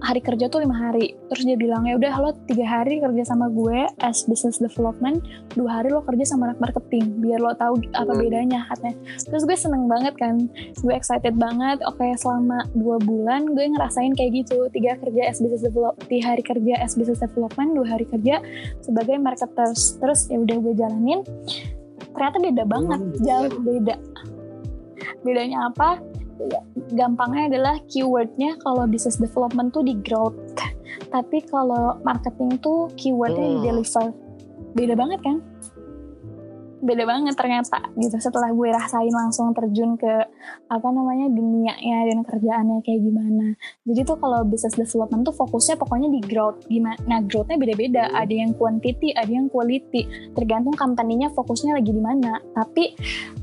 [0.01, 1.13] hari kerja tuh lima hari.
[1.29, 5.21] Terus dia bilang ya udah lo tiga hari kerja sama gue as business development
[5.55, 8.97] dua hari lo kerja sama anak marketing biar lo tahu apa bedanya katanya.
[9.29, 10.49] Terus gue seneng banget kan
[10.81, 11.81] gue excited banget.
[11.85, 16.35] Oke okay, selama dua bulan gue ngerasain kayak gitu tiga kerja as business develop tiga
[16.35, 18.41] hari kerja as business development dua hari kerja
[18.81, 20.01] sebagai marketers.
[20.01, 21.21] Terus ya udah gue jalanin.
[22.11, 23.97] Ternyata beda banget jauh beda.
[25.21, 26.01] Bedanya apa
[26.95, 30.37] gampangnya adalah keywordnya kalau business development tuh di growth.
[31.11, 33.55] Tapi kalau marketing tuh keywordnya hmm.
[33.55, 34.07] di deliver
[34.75, 35.39] beda banget kan?
[36.81, 38.17] Beda banget ternyata gitu.
[38.17, 40.15] Setelah gue rasain langsung terjun ke
[40.73, 43.53] apa namanya dunianya dan kerjaannya kayak gimana.
[43.85, 46.65] Jadi tuh kalau business development tuh fokusnya pokoknya di growth.
[46.73, 48.09] Gimana nah growthnya beda-beda.
[48.09, 48.23] Hmm.
[48.25, 50.33] ada yang quantity ada yang quality.
[50.33, 52.41] Tergantung company-nya fokusnya lagi di mana.
[52.57, 52.97] Tapi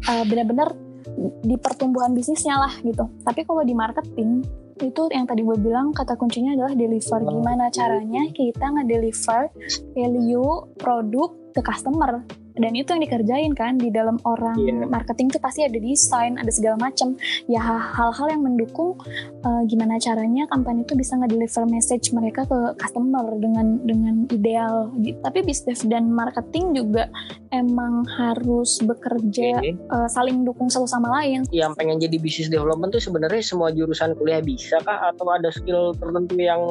[0.09, 0.86] uh, benar-benar
[1.18, 3.09] di pertumbuhan bisnisnya lah gitu.
[3.26, 4.45] Tapi kalau di marketing
[4.78, 7.20] itu yang tadi gue bilang kata kuncinya adalah deliver.
[7.26, 9.49] Gimana caranya kita nge-deliver
[9.97, 12.22] value produk ke customer
[12.58, 14.86] dan itu yang dikerjain kan di dalam orang yeah.
[14.89, 17.14] marketing tuh pasti ada desain ada segala macam
[17.45, 18.97] ya hal-hal yang mendukung
[19.45, 25.18] uh, gimana caranya company itu bisa nge-deliver message mereka ke customer dengan dengan ideal gitu
[25.22, 27.10] tapi bisnis dan marketing juga
[27.51, 29.74] emang harus bekerja okay.
[29.89, 31.47] uh, eh, saling dukung satu sama lain.
[31.53, 35.12] Yang pengen jadi bisnis development tuh sebenarnya semua jurusan kuliah bisa kah?
[35.14, 36.62] Atau ada skill tertentu yang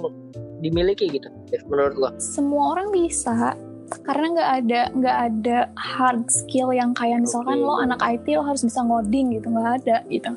[0.61, 1.29] dimiliki gitu
[1.69, 2.11] menurut lo?
[2.21, 3.55] Semua orang bisa
[3.87, 7.67] karena nggak ada nggak ada hard skill yang kayak misalkan okay.
[7.67, 10.31] lo anak IT lo harus bisa ngoding gitu nggak ada gitu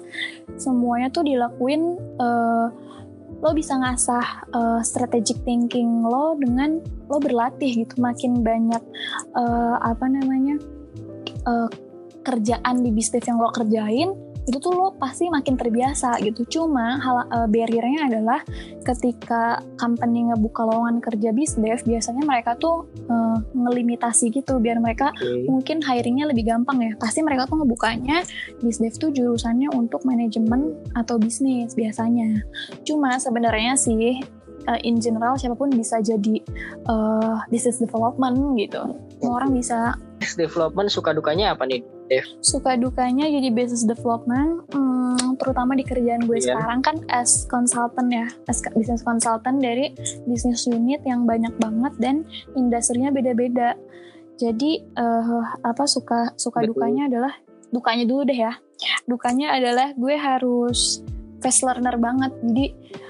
[0.58, 2.70] semuanya tuh dilakuin uh,
[3.40, 6.78] lo bisa ngasah uh, strategic thinking lo dengan
[7.10, 8.84] lo berlatih gitu makin banyak
[9.34, 10.60] uh, apa namanya
[11.50, 11.70] uh,
[12.22, 14.14] kerjaan di bisnis yang lo kerjain
[14.50, 16.42] itu tuh lo pasti makin terbiasa gitu.
[16.50, 18.42] Cuma hal uh, barriernya adalah
[18.82, 25.46] ketika company ngebuka lowongan kerja bisdev, biasanya mereka tuh uh, ngelimitasi gitu biar mereka okay.
[25.46, 26.92] mungkin hiringnya lebih gampang ya.
[26.98, 28.26] Pasti mereka tuh ngebukanya
[28.66, 32.42] bisdev tuh jurusannya untuk manajemen atau bisnis biasanya.
[32.82, 34.18] Cuma sebenarnya sih
[34.66, 36.42] uh, in general siapa pun bisa jadi
[36.90, 38.82] uh, business development gitu.
[39.22, 39.94] Semua orang bisa.
[40.18, 41.99] Business development suka dukanya apa nih?
[42.10, 42.26] Dev?
[42.42, 46.58] Suka dukanya jadi business development, hmm, terutama di kerjaan gue yeah.
[46.58, 49.94] sekarang kan as consultant ya, as business consultant dari
[50.26, 52.16] business unit yang banyak banget dan
[52.58, 53.78] industrinya beda-beda.
[54.40, 56.76] Jadi uh, apa suka suka Betul.
[56.76, 57.34] dukanya adalah
[57.70, 58.54] dukanya dulu deh ya.
[59.06, 61.04] Dukanya adalah gue harus
[61.44, 62.32] fast learner banget.
[62.44, 62.66] Jadi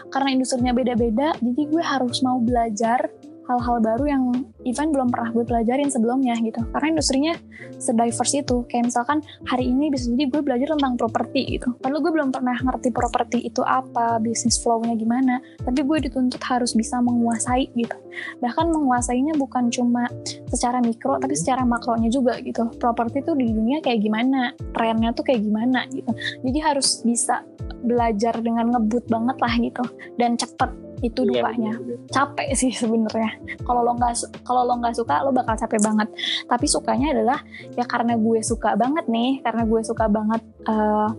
[0.10, 3.14] karena industrinya beda-beda, jadi gue harus mau belajar
[3.50, 4.24] hal-hal baru yang
[4.62, 6.62] even belum pernah gue pelajarin sebelumnya gitu.
[6.70, 7.34] Karena industrinya
[7.82, 8.62] sediverse itu.
[8.70, 11.74] Kayak misalkan hari ini bisa jadi gue belajar tentang properti gitu.
[11.82, 15.41] Padahal gue belum pernah ngerti properti itu apa bisnis flow-nya gimana.
[15.66, 17.97] Tapi gue dituntut harus bisa menguasai gitu.
[18.38, 20.06] Bahkan menguasainya bukan cuma
[20.54, 22.70] secara mikro tapi secara makronya juga gitu.
[22.78, 24.54] Properti itu di dunia kayak gimana?
[24.78, 26.12] Trennya tuh kayak gimana gitu.
[26.45, 27.41] Jadi harus bisa
[27.80, 29.84] belajar dengan ngebut banget lah gitu.
[30.20, 31.74] Dan cepet itu iya, dukanya.
[31.80, 33.32] iya, capek sih sebenarnya.
[33.64, 36.08] Kalau lo nggak kalau lo nggak suka lo bakal capek banget.
[36.45, 37.39] Tapi sukanya adalah
[37.76, 41.10] ya karena gue suka banget nih karena gue suka banget uh,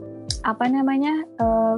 [0.45, 1.77] apa namanya uh,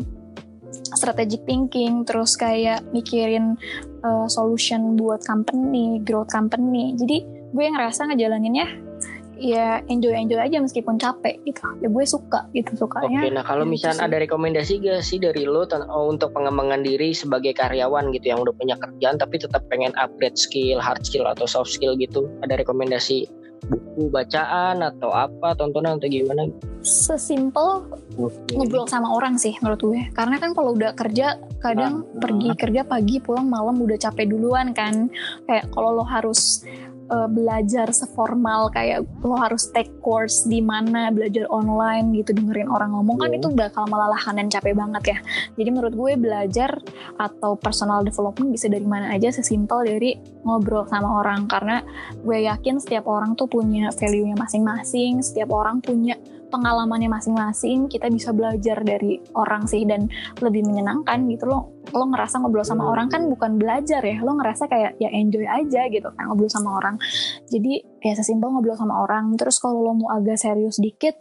[0.94, 3.58] strategic thinking terus kayak mikirin
[4.04, 6.94] uh, solution buat company growth company.
[6.94, 8.91] Jadi gue ngerasa ngejalaninnya
[9.38, 11.62] ya enjoy enjoy aja meskipun capek gitu.
[11.80, 15.44] Ya gue suka gitu sukanya oke nah kalau gitu misalnya ada rekomendasi gak sih dari
[15.48, 19.94] lo oh, untuk pengembangan diri sebagai karyawan gitu yang udah punya kerjaan tapi tetap pengen
[19.96, 22.28] upgrade skill hard skill atau soft skill gitu?
[22.44, 26.50] Ada rekomendasi buku bacaan atau apa tontonan atau gimana?
[26.82, 27.86] Sesimpel
[28.18, 28.58] okay.
[28.58, 30.00] ngobrol sama orang sih menurut gue.
[30.10, 32.58] Karena kan kalau udah kerja kadang ah, pergi ah.
[32.58, 35.06] kerja pagi pulang malam udah capek duluan kan.
[35.46, 36.66] Kayak kalau lo harus
[37.12, 42.96] uh, belajar seformal kayak lo harus take course di mana belajar online gitu dengerin orang
[42.96, 45.18] ngomong kan itu bakal melelahkan dan capek banget ya.
[45.60, 46.80] Jadi menurut gue belajar
[47.20, 51.44] atau personal development bisa dari mana aja sesimpel dari ngobrol sama orang.
[51.44, 51.84] Karena
[52.24, 56.16] gue yakin setiap orang tuh punya value-nya masing-masing setiap orang punya
[56.52, 60.12] pengalamannya masing-masing kita bisa belajar dari orang sih dan
[60.44, 61.48] lebih menyenangkan gitu.
[61.48, 65.48] Loh lo ngerasa ngobrol sama orang kan bukan belajar ya lo ngerasa kayak ya enjoy
[65.48, 67.00] aja gitu kan ngobrol sama orang.
[67.48, 69.32] Jadi ya sesimpel ngobrol sama orang.
[69.40, 71.16] Terus kalau lo mau agak serius dikit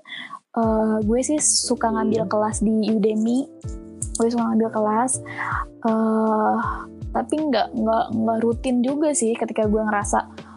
[0.59, 3.47] uh, gue sih suka ngambil kelas di Udemy.
[4.19, 5.11] Gue suka ngambil kelas.
[5.87, 6.59] Uh,
[7.11, 10.50] tapi nggak nggak nggak rutin juga sih ketika gue ngerasa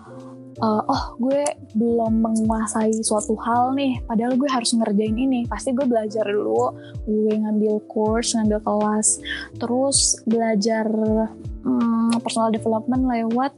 [0.61, 1.43] uh, oh gue
[1.75, 5.47] belum menguasai suatu hal nih padahal gue harus ngerjain ini.
[5.49, 6.75] Pasti gue belajar dulu
[7.07, 9.19] gue ngambil course ngambil kelas
[9.59, 10.87] terus belajar
[11.65, 13.53] um, personal development lewat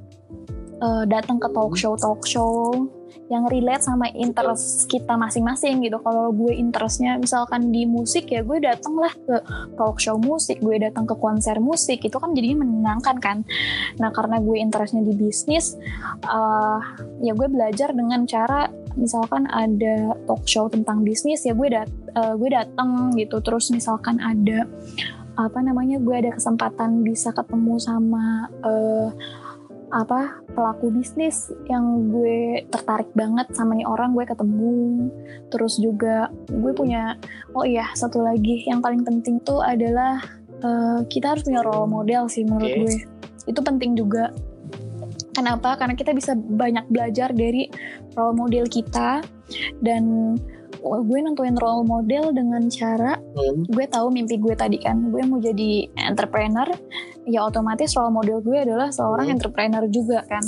[0.81, 2.89] uh, datang ke talk show talk show
[3.27, 5.99] yang relate sama interest kita masing-masing gitu.
[5.99, 9.37] Kalau gue interestnya misalkan di musik ya gue datang lah ke
[9.75, 13.39] talk show musik, gue datang ke konser musik itu kan jadinya menyenangkan kan.
[13.99, 15.75] Nah karena gue interestnya di bisnis,
[16.27, 16.79] uh,
[17.19, 22.39] ya gue belajar dengan cara misalkan ada talk show tentang bisnis ya gue dat uh,
[22.39, 23.43] gue datang gitu.
[23.43, 24.71] Terus misalkan ada
[25.37, 29.13] apa namanya gue ada kesempatan bisa ketemu sama uh,
[29.97, 35.09] apa pelaku bisnis yang gue tertarik banget sama nih orang gue ketemu.
[35.49, 37.17] Terus juga gue punya
[37.57, 40.21] oh iya satu lagi yang paling penting tuh adalah
[40.61, 42.81] uh, kita harus punya role model sih menurut okay.
[42.85, 42.97] gue.
[43.49, 44.37] Itu penting juga.
[45.33, 45.77] Kenapa?
[45.81, 47.69] Karena kita bisa banyak belajar dari
[48.17, 49.25] role model kita
[49.81, 50.37] dan
[50.87, 53.71] gue nentuin role model dengan cara hmm.
[53.71, 55.11] gue tahu mimpi gue tadi kan.
[55.11, 56.69] Gue mau jadi entrepreneur
[57.27, 59.35] ya otomatis role model gue adalah seorang hmm.
[59.37, 60.43] entrepreneur juga kan.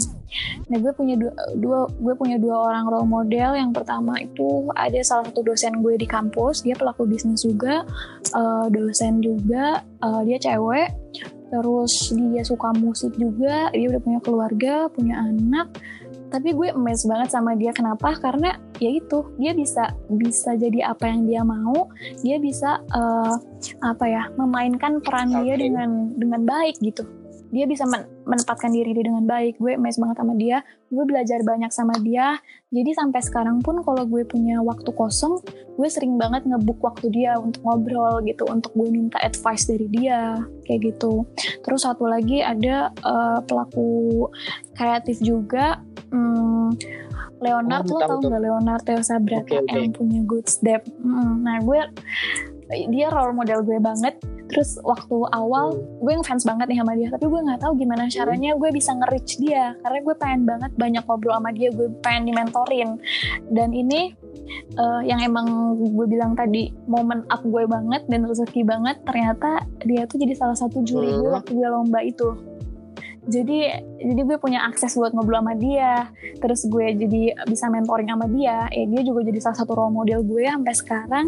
[0.70, 3.58] Nah gue punya dua, dua gue punya dua orang role model.
[3.58, 6.62] Yang pertama itu ada salah satu dosen gue di kampus.
[6.62, 7.82] Dia pelaku bisnis juga
[8.32, 10.94] uh, dosen juga uh, dia cewek.
[11.48, 15.80] Terus dia suka musik juga dia udah punya keluarga punya anak
[16.28, 17.72] tapi gue emes banget sama dia.
[17.72, 18.16] Kenapa?
[18.20, 21.88] Karena ya itu dia bisa bisa jadi apa yang dia mau.
[22.20, 23.34] Dia bisa uh,
[23.82, 25.42] apa ya memainkan peran okay.
[25.44, 27.17] dia dengan dengan baik gitu
[27.48, 29.56] dia bisa men menempatkan diri dia dengan baik.
[29.56, 30.60] Gue emes banget sama dia.
[30.92, 32.36] Gue belajar banyak sama dia.
[32.68, 35.40] Jadi sampai sekarang pun kalau gue punya waktu kosong
[35.78, 40.36] gue sering banget ngebuk waktu dia untuk ngobrol gitu untuk gue minta advice dari dia
[40.68, 41.24] kayak gitu.
[41.64, 44.28] Terus satu lagi ada uh, pelaku
[44.76, 45.80] kreatif juga
[46.12, 46.76] hmm,
[47.38, 49.78] Leonard oh, lo tau nggak Leonard Theo Sabrata okay, okay.
[49.86, 50.82] yang punya Good Step?
[50.98, 51.80] Hmm, nah gue
[52.68, 54.16] dia role model gue banget.
[54.48, 57.08] Terus waktu awal gue ngefans banget nih sama dia.
[57.12, 59.76] Tapi gue nggak tahu gimana caranya gue bisa nge-reach dia.
[59.84, 61.68] Karena gue pengen banget banyak ngobrol sama dia.
[61.72, 62.96] Gue pengen dimentorin.
[63.52, 64.16] Dan ini
[64.80, 70.08] uh, yang emang gue bilang tadi momen up gue banget dan rezeki banget ternyata dia
[70.08, 72.28] tuh jadi salah satu juri gue waktu gue lomba itu
[73.28, 76.08] jadi jadi gue punya akses buat ngobrol sama dia.
[76.40, 78.64] Terus gue jadi bisa mentoring sama dia.
[78.72, 81.26] Ya dia juga jadi salah satu role model gue sampai sekarang.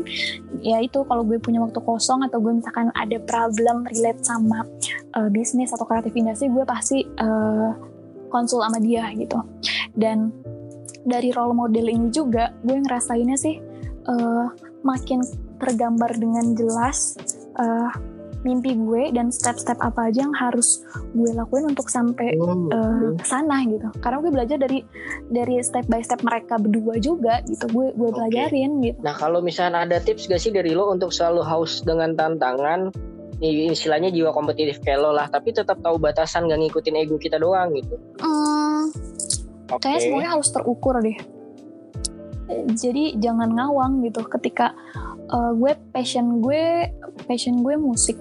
[0.65, 4.65] Ya itu kalau gue punya waktu kosong atau gue misalkan ada problem relate sama
[5.13, 7.77] uh, bisnis atau kreatif industri gue pasti uh,
[8.33, 9.37] konsul sama dia gitu.
[9.93, 10.33] Dan
[11.05, 13.61] dari role model ini juga gue ngerasainnya sih
[14.09, 14.49] uh,
[14.81, 15.21] makin
[15.61, 17.21] tergambar dengan jelas
[17.61, 17.93] uh,
[18.41, 20.81] mimpi gue dan step-step apa aja yang harus
[21.13, 22.69] gue lakuin untuk sampai hmm.
[22.73, 23.89] uh, sana gitu.
[24.01, 24.81] Karena gue belajar dari
[25.29, 27.69] dari step by step mereka berdua juga gitu.
[27.69, 28.87] Gue gue belajarin okay.
[28.93, 28.99] gitu.
[29.05, 32.93] Nah kalau misalnya ada tips gak sih dari lo untuk selalu haus dengan tantangan?
[33.41, 37.73] Istilahnya jiwa kompetitif kayak lo lah tapi tetap tahu batasan gak ngikutin ego kita doang
[37.77, 37.97] gitu.
[38.21, 38.93] Hmm,
[39.69, 39.81] okay.
[39.81, 41.19] kayaknya semuanya harus terukur deh.
[42.75, 44.27] Jadi jangan ngawang gitu.
[44.27, 44.75] Ketika
[45.31, 46.91] uh, gue passion gue
[47.25, 48.19] passion gue musik.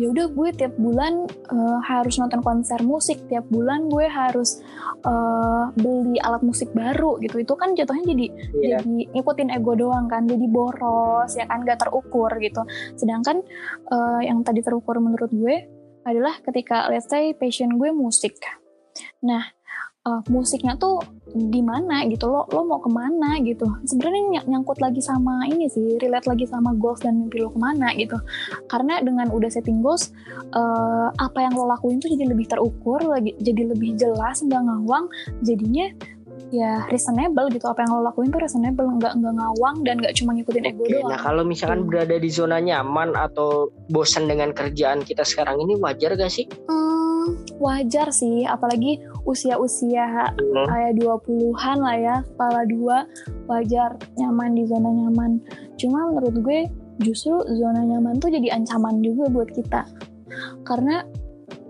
[0.00, 3.20] Ya udah gue tiap bulan uh, harus nonton konser musik.
[3.28, 4.64] Tiap bulan gue harus
[5.04, 7.44] uh, beli alat musik baru gitu.
[7.44, 8.26] Itu kan jatuhnya jadi
[8.56, 8.80] yeah.
[8.80, 10.24] jadi ngikutin ego doang kan.
[10.24, 11.68] Jadi boros ya kan?
[11.68, 12.64] Gak terukur gitu.
[12.96, 13.44] Sedangkan
[13.92, 15.68] uh, yang tadi terukur menurut gue
[16.08, 18.40] adalah ketika let's say passion gue musik.
[19.20, 19.52] Nah
[20.10, 20.98] uh, musiknya tuh
[21.30, 23.62] di mana gitu lo lo mau ke mana gitu.
[23.86, 27.60] Sebenarnya ny nyangkut lagi sama ini sih relate lagi sama goals dan mimpi lo ke
[27.62, 28.18] mana gitu.
[28.66, 30.10] Karena dengan udah setting goals
[30.58, 35.06] uh, apa yang lo lakuin tuh jadi lebih terukur lagi jadi lebih jelas nggak ngawang
[35.46, 35.86] jadinya
[36.50, 40.34] ya reasonable gitu apa yang lo lakuin tuh reasonable nggak nggak ngawang dan nggak cuma
[40.34, 41.10] ngikutin ego Oke, doang.
[41.14, 41.88] Nah kalau misalkan hmm.
[41.88, 46.50] berada di zona nyaman atau bosan dengan kerjaan kita sekarang ini wajar gak sih?
[46.66, 50.66] Hmm, wajar sih apalagi usia-usia hmm.
[50.66, 52.96] kayak 20-an lah ya, kepala dua,
[53.46, 55.38] wajar nyaman di zona nyaman.
[55.78, 56.60] Cuma menurut gue
[57.00, 59.86] justru zona nyaman tuh jadi ancaman juga buat kita.
[60.66, 61.06] Karena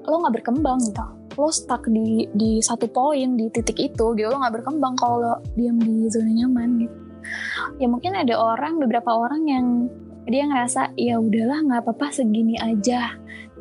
[0.09, 1.20] lo nggak berkembang gitu.
[1.41, 5.35] Lo stuck di di satu poin di titik itu gitu lo nggak berkembang kalau lo
[5.57, 6.97] diam di zona nyaman gitu.
[7.81, 9.67] Ya mungkin ada orang beberapa orang yang
[10.29, 13.17] dia ngerasa ya udahlah nggak apa-apa segini aja.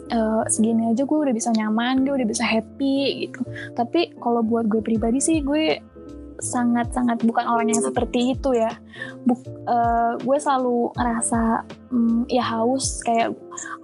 [0.09, 3.41] Uh, segini aja gue udah bisa nyaman gue udah bisa happy gitu.
[3.77, 5.80] Tapi kalau buat gue pribadi sih gue
[6.39, 8.71] sangat-sangat bukan orang yang seperti itu ya.
[9.27, 13.36] Buk, uh, gue selalu ngerasa um, ya haus kayak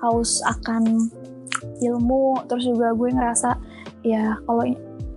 [0.02, 1.12] haus akan
[1.84, 3.56] ilmu terus juga gue ngerasa
[4.06, 4.64] ya kalau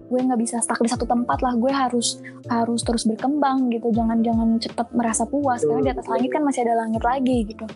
[0.08, 4.24] gue nggak bisa stuck di satu tempat lah gue harus harus terus berkembang gitu jangan
[4.24, 7.68] jangan cepet merasa puas karena di atas langit kan masih ada langit lagi gitu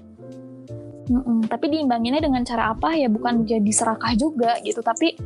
[1.11, 1.51] Mm-mm.
[1.51, 5.19] Tapi diimbanginnya dengan cara apa ya bukan jadi serakah juga gitu, tapi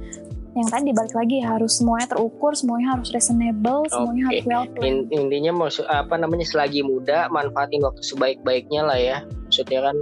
[0.57, 3.93] yang tadi balik lagi harus semuanya terukur, semuanya harus reasonable, okay.
[3.93, 5.12] semuanya harus well planned.
[5.12, 9.18] intinya mau apa namanya selagi muda manfaatin waktu sebaik-baiknya lah ya.
[9.47, 9.97] Maksudnya kan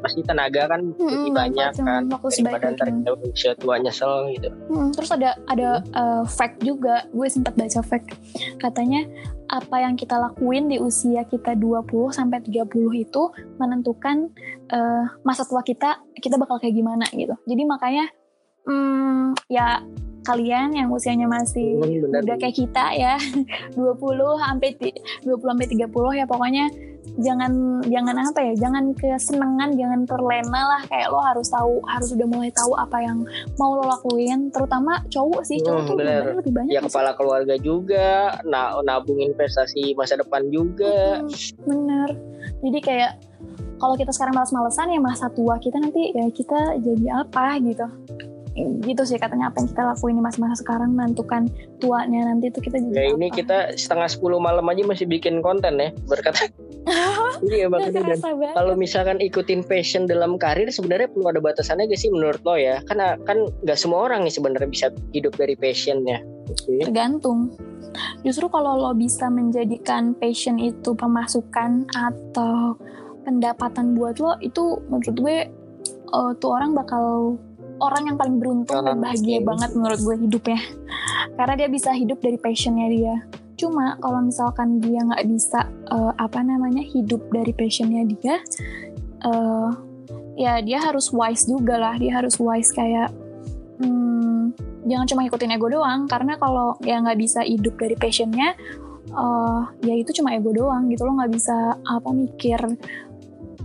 [0.00, 4.48] pasti tenaga kan hmm, lebih banyak kan daripada ntar kita usia tua nyesel gitu.
[4.72, 5.92] Hmm, terus ada ada hmm.
[5.94, 8.16] uh, fact juga, gue sempat baca fact
[8.58, 9.06] katanya
[9.50, 12.70] apa yang kita lakuin di usia kita 20 sampai 30
[13.02, 13.22] itu
[13.58, 14.30] menentukan
[14.70, 17.34] uh, masa tua kita kita bakal kayak gimana gitu.
[17.44, 18.06] Jadi makanya
[18.64, 19.82] hmm, ya
[20.26, 23.16] kalian yang usianya masih hmm, udah kayak kita ya.
[23.76, 23.96] 20
[24.44, 24.68] sampai
[25.24, 26.66] 20 sampai 30 ya pokoknya.
[27.00, 30.82] Jangan jangan apa ya jangan kesenangan jangan terlena lah.
[30.86, 33.24] Kayak lo harus tahu harus udah mulai tahu apa yang
[33.56, 34.52] mau lo lakuin.
[34.52, 36.22] Terutama cowok sih cowok hmm, tuh bener.
[36.36, 41.24] lebih banyak ya kepala keluarga juga nah nabung investasi masa depan juga.
[41.24, 41.32] Hmm,
[41.64, 42.08] bener
[42.60, 43.12] jadi kayak
[43.80, 47.86] kalau kita sekarang malas-malesan ya masa tua kita nanti ya kita jadi apa gitu
[48.84, 51.48] gitu sih katanya apa yang kita lakuin di masa-masa sekarang menentukan
[51.78, 55.80] tuanya nanti itu kita jadi ya ini kita setengah sepuluh malam aja masih bikin konten
[55.80, 56.48] ya berkata
[57.52, 58.20] iya makanya dan
[58.52, 62.80] kalau misalkan ikutin passion dalam karir sebenarnya perlu ada batasannya gak sih menurut lo ya?
[62.88, 66.20] Karena kan nggak semua orang nih sebenarnya bisa hidup dari passionnya.
[66.50, 66.82] Okay.
[66.82, 67.54] tergantung.
[68.26, 72.74] Justru kalau lo bisa menjadikan passion itu pemasukan atau
[73.22, 75.36] pendapatan buat lo itu menurut gue
[76.10, 77.38] uh, tuh orang bakal
[77.80, 80.60] orang yang paling beruntung dan bahagia banget menurut gue hidupnya.
[81.34, 83.14] Karena dia bisa hidup dari passionnya dia.
[83.56, 88.36] Cuma kalau misalkan dia nggak bisa uh, apa namanya hidup dari passionnya dia
[89.24, 89.68] uh,
[90.36, 91.94] ya dia harus wise juga lah.
[91.96, 93.12] Dia harus wise kayak
[93.80, 94.56] hmm,
[94.88, 96.04] jangan cuma ikutin ego doang.
[96.08, 98.56] Karena kalau ya nggak bisa hidup dari passionnya
[99.14, 102.60] uh, ya itu cuma ego doang gitu lo nggak bisa apa mikir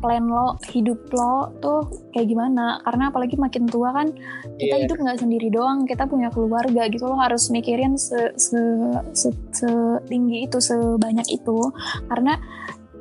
[0.06, 1.82] plan lo hidup lo tuh
[2.14, 4.14] kayak gimana karena apalagi makin tua kan
[4.62, 4.84] kita yeah.
[4.86, 8.62] hidup nggak sendiri doang kita punya keluarga gitu lo harus mikirin se, se,
[9.18, 9.70] se, se
[10.06, 11.58] tinggi itu sebanyak itu
[12.06, 12.38] karena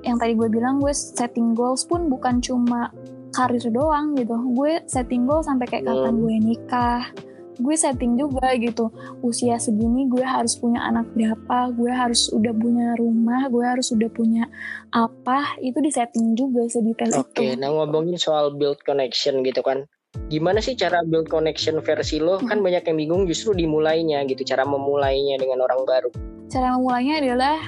[0.01, 2.89] yang tadi gue bilang gue setting goals pun bukan cuma
[3.37, 6.23] karir doang gitu gue setting goal sampai kayak kapan hmm.
[6.25, 7.05] gue nikah
[7.59, 8.91] gue setting juga gitu.
[9.23, 14.11] Usia segini gue harus punya anak berapa gue harus udah punya rumah gue harus udah
[14.11, 14.45] punya
[14.91, 17.41] apa itu di setting juga sedetail okay, itu.
[17.55, 19.87] oke nah ngomongin soal build connection gitu kan.
[20.31, 22.39] Gimana sih cara build connection versi lo?
[22.39, 22.47] Hmm.
[22.47, 26.11] kan banyak yang bingung justru dimulainya gitu cara memulainya dengan orang baru.
[26.47, 27.59] Cara memulainya adalah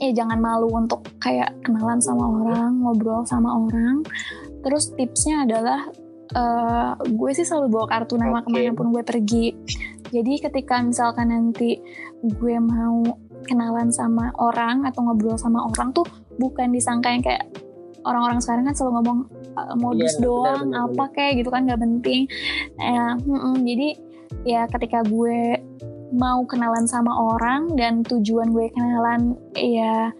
[0.00, 4.02] ya jangan malu untuk kayak kenalan sama orang ngobrol sama orang.
[4.60, 5.88] Terus tipsnya adalah
[6.36, 8.46] uh, gue sih selalu bawa kartu nama okay.
[8.46, 9.46] ke mana pun gue pergi.
[10.10, 11.78] Jadi ketika misalkan nanti
[12.20, 13.02] gue mau
[13.46, 16.04] kenalan sama orang atau ngobrol sama orang tuh
[16.36, 17.48] bukan disangka yang kayak
[18.04, 19.18] orang-orang sekarang kan selalu ngomong
[19.56, 22.20] uh, modus yeah, doang benar, benar, apa kayak gitu kan nggak penting.
[22.78, 23.88] Uh, hmm, hmm, jadi
[24.46, 25.58] ya ketika gue
[26.10, 30.10] mau kenalan sama orang dan tujuan gue kenalan ya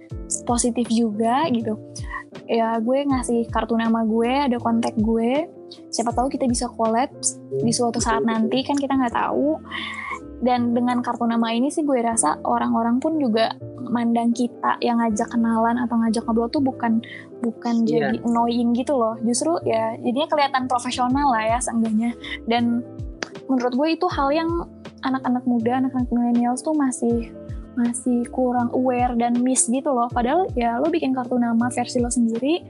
[0.46, 1.74] positif juga gitu
[2.46, 5.50] ya gue ngasih kartu nama gue ada kontak gue
[5.90, 7.10] siapa tahu kita bisa collab
[7.50, 9.58] di suatu saat nanti kan kita nggak tahu
[10.40, 13.52] dan dengan kartu nama ini sih gue rasa orang-orang pun juga
[13.90, 17.02] mandang kita yang ngajak kenalan atau ngajak ngobrol tuh bukan
[17.44, 18.08] bukan yeah.
[18.08, 22.16] jadi annoying gitu loh justru ya jadinya kelihatan profesional lah ya seenggaknya
[22.48, 22.80] dan
[23.50, 24.50] menurut gue itu hal yang
[25.02, 27.34] anak-anak muda, anak-anak millennials tuh masih
[27.74, 30.06] masih kurang aware dan miss gitu loh.
[30.10, 32.62] Padahal ya lo bikin kartu nama versi lo sendiri,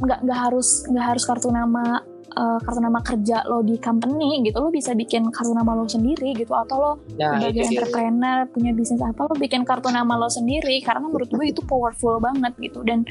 [0.00, 2.00] nggak nggak harus nggak harus kartu nama
[2.36, 4.58] uh, kartu nama kerja lo di company gitu.
[4.60, 6.52] Lo bisa bikin kartu nama lo sendiri gitu.
[6.54, 8.52] Atau lo nah, sebagai entrepreneur dia.
[8.52, 10.82] punya bisnis apa lo bikin kartu nama lo sendiri.
[10.82, 12.82] Karena menurut gue itu powerful banget gitu.
[12.82, 13.06] Dan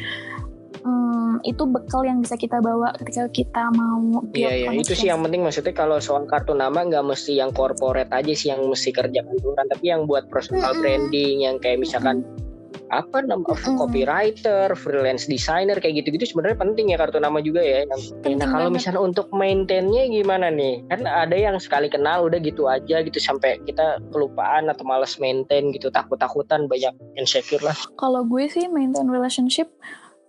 [0.84, 5.24] hmm, itu bekal yang bisa kita bawa ketika kita mau iya iya itu sih yang
[5.24, 9.24] penting maksudnya kalau soal kartu nama nggak mesti yang corporate aja sih yang mesti kerja
[9.24, 10.82] kantoran tapi yang buat personal mm-hmm.
[10.84, 12.50] branding yang kayak misalkan mm-hmm
[12.90, 13.78] apa nama mm-hmm.
[13.78, 17.86] copywriter, freelance designer kayak gitu-gitu sebenarnya penting ya kartu nama juga ya.
[17.90, 20.86] Nah kalau misalnya untuk maintainnya gimana nih?
[20.90, 25.70] Kan ada yang sekali kenal udah gitu aja gitu sampai kita kelupaan atau males maintain
[25.74, 27.78] gitu takut-takutan banyak insecure lah.
[27.98, 29.70] Kalau gue sih maintain relationship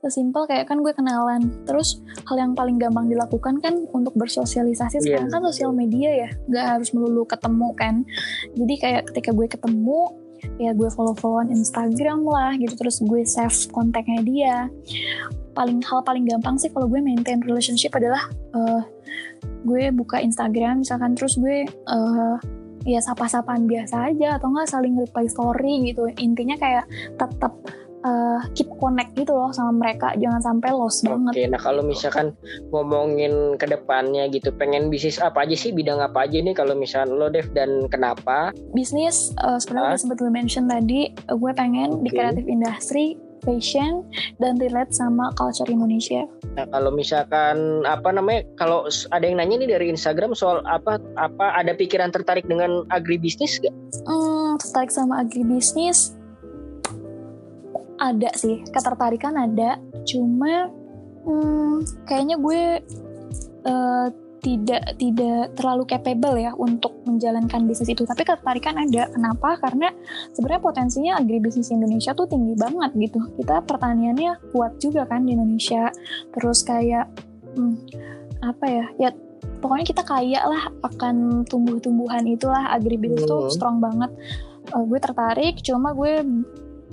[0.00, 5.20] sesimpel kayak kan gue kenalan terus hal yang paling gampang dilakukan kan untuk bersosialisasi yeah.
[5.20, 7.94] sekarang kan sosial media ya nggak harus melulu ketemu kan
[8.56, 10.00] jadi kayak ketika gue ketemu
[10.58, 14.56] ya gue follow followan Instagram lah gitu terus gue save kontaknya dia.
[15.56, 18.22] Paling hal paling gampang sih kalau gue maintain relationship adalah
[18.54, 18.82] uh,
[19.66, 22.36] gue buka Instagram misalkan terus gue uh,
[22.88, 26.08] ya sapa-sapaan biasa aja atau enggak saling reply story gitu.
[26.16, 26.88] Intinya kayak
[27.20, 27.52] tetap
[28.04, 31.32] uh, keep connect gitu loh sama mereka jangan sampai lost banget.
[31.36, 32.32] Oke, nah kalau misalkan
[32.72, 37.12] ngomongin ke depannya gitu, pengen bisnis apa aja sih bidang apa aja nih kalau misalnya
[37.12, 38.52] lo Dev dan kenapa?
[38.72, 42.02] Bisnis uh, sebenarnya udah sempat gue mention tadi, gue pengen okay.
[42.04, 43.06] di kreatif industri
[43.42, 44.04] fashion
[44.38, 46.28] dan relate sama culture Indonesia.
[46.56, 51.56] Nah, kalau misalkan apa namanya, kalau ada yang nanya nih dari Instagram soal apa apa
[51.56, 53.72] ada pikiran tertarik dengan agribisnis gak?
[54.04, 56.19] Hmm, tertarik sama agribisnis
[58.00, 59.76] ada sih ketertarikan ada.
[60.08, 60.72] Cuma
[61.28, 62.60] hmm, kayaknya gue
[63.68, 64.08] uh,
[64.40, 68.08] tidak tidak terlalu capable ya untuk menjalankan bisnis itu.
[68.08, 69.12] Tapi ketertarikan ada.
[69.12, 69.60] Kenapa?
[69.60, 69.92] Karena
[70.32, 73.20] sebenarnya potensinya agribisnis Indonesia tuh tinggi banget gitu.
[73.36, 75.92] Kita pertaniannya kuat juga kan di Indonesia.
[76.32, 77.06] Terus kayak
[77.54, 77.74] hmm,
[78.40, 78.86] apa ya?
[78.96, 79.10] Ya
[79.60, 82.72] pokoknya kita kaya lah akan tumbuh-tumbuhan itulah.
[82.72, 83.52] Agribisnis tuh hmm.
[83.52, 84.08] strong banget.
[84.72, 86.24] Uh, gue tertarik cuma gue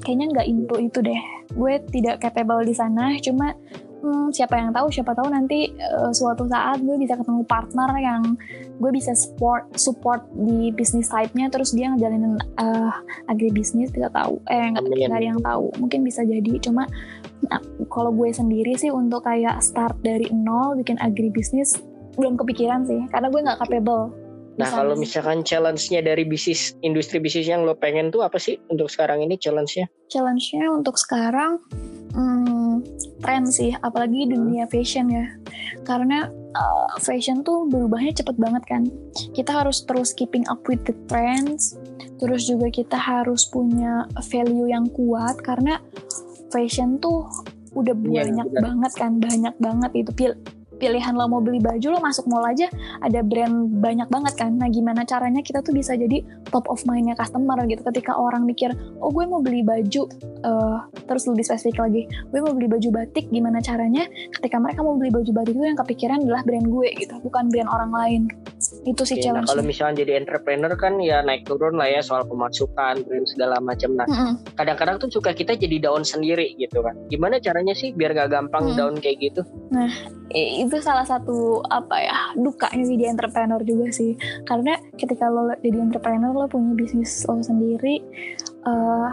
[0.01, 1.21] kayaknya nggak into itu deh.
[1.53, 3.53] Gue tidak capable di sana cuma
[4.01, 8.21] hmm, siapa yang tahu siapa tahu nanti uh, suatu saat gue bisa ketemu partner yang
[8.77, 12.93] gue bisa support support di bisnis type-nya terus dia ngejalanin uh,
[13.29, 14.37] agribisnis bisa tahu.
[14.49, 15.73] Eh nggak ada yang tahu.
[15.81, 16.85] Mungkin bisa jadi cuma
[17.49, 21.81] nah, kalau gue sendiri sih untuk kayak start dari nol bikin agribisnis
[22.17, 23.01] belum kepikiran sih.
[23.09, 24.26] Karena gue nggak capable
[24.57, 28.89] Nah kalau misalkan challenge-nya dari bisnis industri bisnis yang lo pengen tuh apa sih untuk
[28.89, 29.85] sekarang ini challenge-nya?
[30.09, 31.61] Challenge-nya untuk sekarang
[32.17, 32.81] hmm,
[33.21, 35.29] tren sih, apalagi dunia fashion ya.
[35.85, 36.25] Karena
[36.57, 38.81] uh, fashion tuh berubahnya cepet banget kan.
[39.37, 41.77] Kita harus terus keeping up with the trends.
[42.17, 45.77] Terus juga kita harus punya value yang kuat karena
[46.49, 47.29] fashion tuh
[47.77, 50.33] udah iya, banyak ya, banget kan, banyak banget itu pil
[50.77, 52.69] pilihan lo mau beli baju lo masuk mall aja
[53.03, 54.55] ada brand banyak banget kan.
[54.55, 56.23] Nah gimana caranya kita tuh bisa jadi
[56.53, 57.81] top of mindnya customer gitu.
[57.83, 58.71] Ketika orang mikir
[59.01, 60.07] oh gue mau beli baju
[60.45, 64.07] uh, terus lebih spesifik lagi gue mau beli baju batik gimana caranya?
[64.31, 67.69] Ketika mereka mau beli baju batik itu yang kepikiran adalah brand gue gitu bukan brand
[67.69, 68.21] orang lain
[68.87, 72.23] itu sih challenge nah, kalau misalnya jadi entrepreneur kan ya naik turun lah ya soal
[72.23, 74.07] pemasukan brand segala macam nah
[74.55, 78.63] kadang-kadang tuh suka kita jadi down sendiri gitu kan gimana caranya sih biar gak gampang
[78.63, 78.71] mm.
[78.73, 78.79] -hmm.
[78.79, 79.41] down kayak gitu?
[79.73, 79.89] Nah
[80.31, 84.13] itu salah satu apa ya dukanya sih di entrepreneur juga sih.
[84.45, 88.03] Karena ketika lo jadi entrepreneur lo punya bisnis lo sendiri
[88.67, 89.11] uh,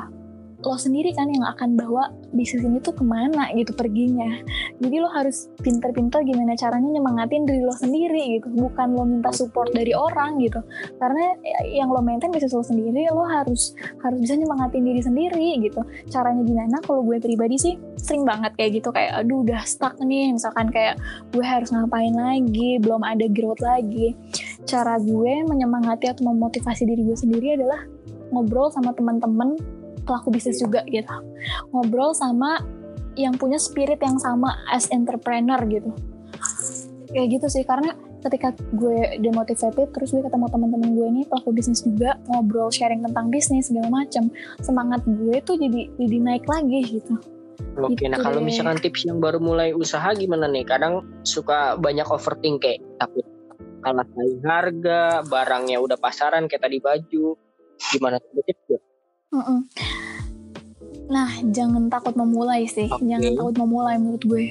[0.64, 4.40] lo sendiri kan yang akan bawa bisnis ini tuh ke mana gitu perginya.
[4.80, 8.48] Jadi lo harus pinter-pinter gimana caranya nyemangatin diri lo sendiri gitu.
[8.50, 10.64] Bukan lo minta support dari orang gitu.
[10.96, 11.36] Karena
[11.68, 15.80] yang lo maintain bisnis lo sendiri lo harus harus bisa nyemangatin diri sendiri gitu.
[16.08, 16.80] Caranya gimana?
[16.80, 18.88] Kalau gue pribadi sih sering banget kayak gitu.
[18.90, 20.32] Kayak aduh udah stuck nih.
[20.32, 20.96] Misalkan kayak
[21.30, 22.80] gue harus ngapain lagi?
[22.80, 24.16] Belum ada growth lagi.
[24.64, 27.84] Cara gue menyemangati atau memotivasi diri gue sendiri adalah
[28.32, 29.54] ngobrol sama teman-teman
[30.04, 31.10] pelaku bisnis juga gitu.
[31.72, 32.60] Ngobrol sama
[33.14, 35.90] yang punya spirit yang sama as entrepreneur gitu.
[37.10, 37.94] Kayak gitu sih karena
[38.24, 43.28] ketika gue demotivated terus gue ketemu teman-teman gue ini pelaku bisnis juga ngobrol sharing tentang
[43.28, 44.32] bisnis segala macam
[44.64, 47.14] semangat gue tuh jadi jadi naik lagi gitu.
[47.78, 50.64] Oke, gitu nah kalau misalkan tips yang baru mulai usaha gimana nih?
[50.66, 53.26] Kadang suka banyak overthink kayak takut
[53.84, 57.36] kalah saing harga, barangnya udah pasaran kayak tadi baju.
[57.92, 58.42] Gimana tuh
[59.30, 59.84] tips
[61.04, 62.88] Nah, jangan takut memulai sih.
[62.88, 63.04] Okay.
[63.04, 64.46] Jangan takut memulai menurut gue.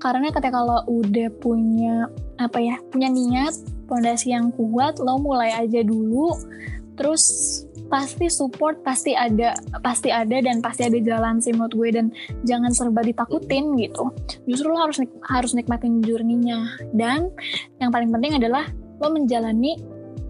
[0.00, 2.08] Karena ketika kalau udah punya
[2.40, 3.54] apa ya, punya niat,
[3.86, 6.34] fondasi yang kuat, lo mulai aja dulu.
[6.96, 7.22] Terus
[7.92, 9.52] pasti support pasti ada,
[9.84, 12.06] pasti ada dan pasti ada jalan sih menurut gue dan
[12.48, 14.08] jangan serba ditakutin gitu.
[14.48, 14.98] Justru lo harus
[15.28, 16.64] harus nikmatin journey-nya.
[16.96, 17.28] Dan
[17.78, 18.66] yang paling penting adalah
[18.98, 19.76] lo menjalani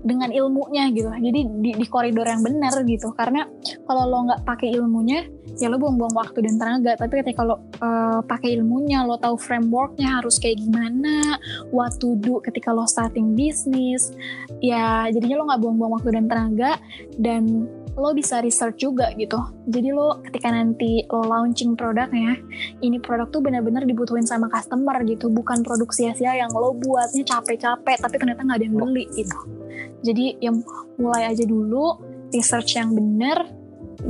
[0.03, 1.09] dengan ilmunya gitu.
[1.09, 3.15] Jadi di, di koridor yang benar gitu.
[3.15, 3.47] Karena
[3.87, 5.27] kalau lo nggak pakai ilmunya
[5.59, 6.99] ya lo buang-buang waktu dan tenaga.
[6.99, 11.39] Tapi ketika lo uh, pakai ilmunya lo tahu frameworknya harus kayak gimana
[11.71, 14.11] what to do ketika lo starting bisnis
[14.59, 16.73] ya jadinya lo nggak buang-buang waktu dan tenaga.
[17.17, 19.37] Dan lo bisa research juga gitu.
[19.69, 22.41] Jadi lo ketika nanti lo launching produknya,
[22.81, 28.01] ini produk tuh benar-benar dibutuhin sama customer gitu, bukan produk sia-sia yang lo buatnya capek-capek
[28.01, 29.39] tapi ternyata nggak ada yang beli gitu.
[30.03, 30.65] Jadi yang
[30.97, 32.01] mulai aja dulu
[32.33, 33.45] research yang benar,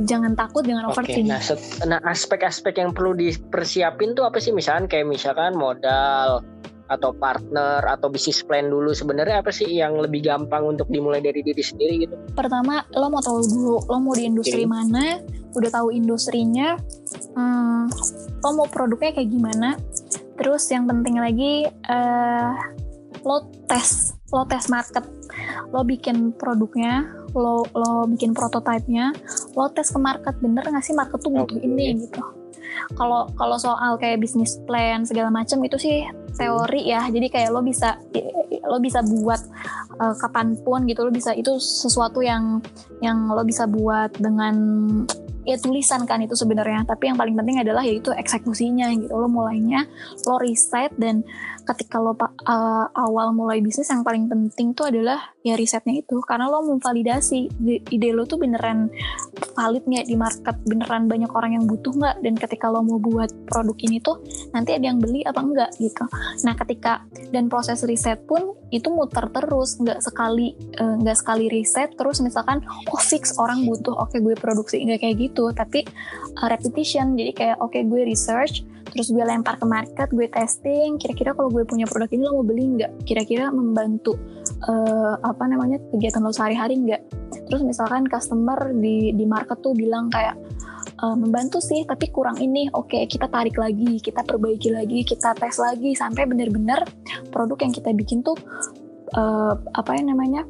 [0.07, 1.27] jangan takut, jangan overthink.
[1.27, 1.43] Nah,
[1.85, 4.55] nah aspek-aspek yang perlu dipersiapin tuh apa sih?
[4.55, 6.41] Misalkan kayak misalkan modal,
[6.91, 11.39] atau partner atau bisnis plan dulu sebenarnya apa sih yang lebih gampang untuk dimulai dari
[11.39, 12.15] diri sendiri gitu?
[12.35, 14.69] Pertama lo mau tahu dulu lo mau di industri okay.
[14.69, 15.23] mana,
[15.55, 16.75] udah tahu industrinya,
[17.35, 17.83] hmm,
[18.43, 19.69] lo mau produknya kayak gimana.
[20.33, 22.51] Terus yang penting lagi uh,
[23.23, 25.05] lo tes, lo tes market,
[25.71, 29.15] lo bikin produknya, lo lo bikin prototipenya,
[29.55, 31.69] lo tes ke market bener nggak sih market tuh butuh okay.
[31.69, 32.42] ini gitu
[32.93, 36.05] kalau kalau soal kayak bisnis plan segala macam itu sih
[36.37, 37.05] teori ya.
[37.09, 37.97] Jadi kayak lo bisa
[38.63, 39.41] lo bisa buat
[39.99, 42.61] uh, kapan pun gitu lo bisa itu sesuatu yang
[43.01, 44.55] yang lo bisa buat dengan
[45.43, 46.87] ya tulisan kan itu sebenarnya.
[46.87, 49.13] Tapi yang paling penting adalah yaitu eksekusinya gitu.
[49.13, 49.85] Lo mulainya
[50.25, 51.21] lo riset dan
[51.63, 56.19] ketika lo uh, awal mulai bisnis yang paling penting tuh adalah ya risetnya itu.
[56.23, 58.91] Karena lo memvalidasi ide lo tuh beneran
[59.55, 60.55] valid nggak di market?
[60.67, 62.15] Beneran banyak orang yang butuh nggak?
[62.19, 64.19] Dan ketika lo mau buat produk ini tuh
[64.51, 66.03] nanti ada yang beli apa enggak gitu.
[66.43, 69.79] Nah ketika dan proses riset pun itu muter terus.
[69.79, 72.59] Nggak sekali eh, nggak uh, sekali riset terus misalkan
[72.91, 75.49] oh fix orang butuh oke okay, gue produksi nggak kayak gitu.
[75.55, 75.87] Tapi
[76.43, 77.15] uh, repetition.
[77.15, 81.49] Jadi kayak oke okay, gue research terus gue lempar ke market gue testing kira-kira kalau
[81.49, 83.09] gue punya produk ini lo mau beli nggak?
[83.09, 84.13] Kira-kira membantu
[84.69, 87.01] uh, apa namanya kegiatan lo sehari-hari nggak?
[87.49, 90.37] Terus misalkan customer di di market tuh bilang kayak
[91.01, 92.69] uh, membantu sih tapi kurang ini.
[92.77, 95.97] Oke okay, kita tarik lagi kita perbaiki lagi kita tes lagi.
[95.97, 96.85] Sampai benar-benar
[97.33, 98.37] produk yang kita bikin tuh
[99.17, 100.45] uh, apa ya namanya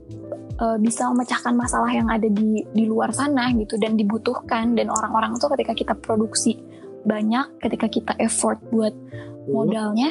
[0.80, 4.78] bisa memecahkan masalah yang ada di di luar sana gitu dan dibutuhkan.
[4.78, 6.56] Dan orang-orang tuh ketika kita produksi
[7.04, 9.52] banyak ketika kita effort buat hmm.
[9.52, 10.10] modalnya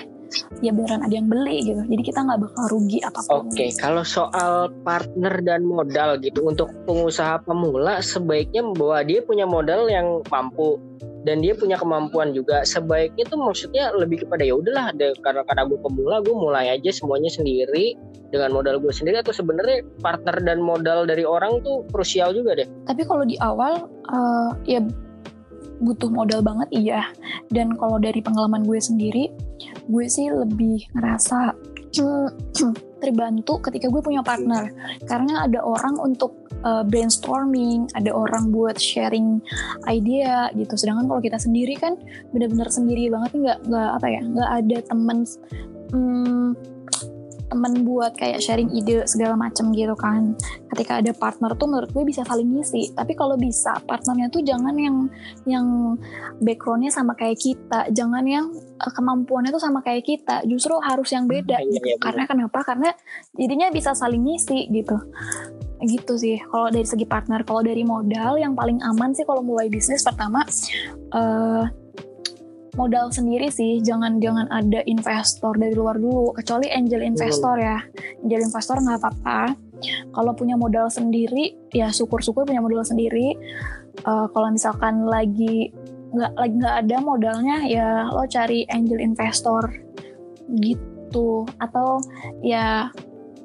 [0.64, 3.68] ya beneran ada yang beli gitu jadi kita nggak bakal rugi apa pun oke okay.
[3.76, 10.24] kalau soal partner dan modal gitu untuk pengusaha pemula sebaiknya bahwa dia punya modal yang
[10.32, 10.80] mampu
[11.22, 14.90] dan dia punya kemampuan juga sebaiknya tuh maksudnya lebih kepada ya udahlah
[15.22, 17.95] karena karena gue pemula gue mulai aja semuanya sendiri
[18.34, 22.68] dengan modal gue sendiri atau sebenarnya partner dan modal dari orang tuh krusial juga deh
[22.90, 24.82] tapi kalau di awal uh, ya
[25.83, 27.03] butuh modal banget iya.
[27.51, 29.28] Dan kalau dari pengalaman gue sendiri
[29.91, 31.55] gue sih lebih ngerasa
[33.03, 34.70] terbantu ketika gue punya partner.
[35.05, 39.43] Karena ada orang untuk uh, brainstorming ada orang buat sharing
[39.91, 40.72] idea gitu.
[40.78, 41.99] Sedangkan kalau kita sendiri kan
[42.30, 45.18] benar-benar sendiri banget nggak nggak apa ya nggak ada temen
[45.93, 46.49] hmm,
[47.62, 50.34] temen buat kayak sharing ide segala macam gitu kan.
[50.74, 52.90] Ketika ada partner tuh menurut gue bisa saling ngisi.
[52.90, 55.06] Tapi kalau bisa partnernya tuh jangan yang
[55.46, 55.94] yang
[56.42, 57.87] backgroundnya sama kayak kita.
[57.95, 58.50] Jangan yang
[58.82, 60.42] uh, kemampuannya tuh sama kayak kita.
[60.42, 61.87] Justru harus yang beda hmm, gitu.
[61.87, 62.66] iya, iya, karena kenapa?
[62.66, 62.91] Karena
[63.38, 64.99] jadinya bisa saling ngisi gitu.
[65.87, 66.42] Gitu sih.
[66.42, 70.42] Kalau dari segi partner kalau dari modal yang paling aman sih kalau mulai bisnis pertama
[71.14, 71.70] uh,
[72.76, 73.80] modal sendiri sih.
[73.84, 76.32] Jangan jangan ada investor dari luar dulu.
[76.36, 77.78] Kecuali angel investor ya.
[78.24, 79.40] Angel investor nggak apa-apa.
[80.14, 83.36] Kalau punya modal sendiri ya syukur-syukur punya modal sendiri.
[84.08, 85.68] Uh, kalau misalkan lagi
[86.12, 89.68] nggak lagi nggak ada modalnya ya lo cari angel investor
[90.61, 91.44] gitu.
[91.61, 92.00] Atau
[92.40, 92.88] ya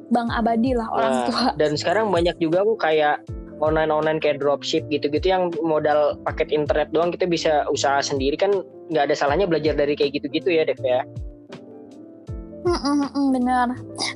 [0.08, 1.46] bank abadi lah orang nah, tua.
[1.60, 3.18] Dan sekarang banyak juga kok kayak
[3.58, 8.54] online-online kayak dropship gitu-gitu yang modal paket internet doang kita bisa usaha sendiri kan
[8.88, 11.04] nggak ada salahnya belajar dari kayak gitu-gitu ya Dev ya.
[12.68, 13.68] Mm -mm, bener.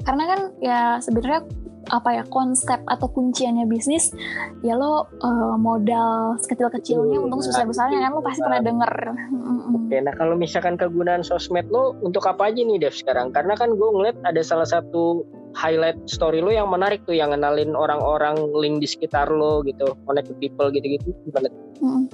[0.04, 1.48] Karena kan ya sebenarnya
[1.90, 4.14] apa ya konsep atau kunciannya bisnis
[4.62, 8.94] ya lo uh, modal sekecil-kecilnya uh, untung sebesar-besarnya kan lo pasti pernah denger.
[9.76, 13.34] Oke, nah kalau misalkan kegunaan sosmed lo untuk apa aja nih Dev sekarang?
[13.34, 15.26] Karena kan gue ngeliat ada salah satu
[15.58, 20.32] highlight story lo yang menarik tuh yang ngenalin orang-orang link di sekitar lo gitu, connect
[20.32, 21.50] to people gitu-gitu gimana?
[21.82, 22.08] Hmm.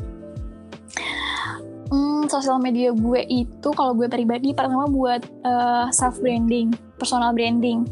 [1.87, 7.87] Hmm, sosial media gue itu kalau gue pribadi pertama buat uh, self branding, personal branding.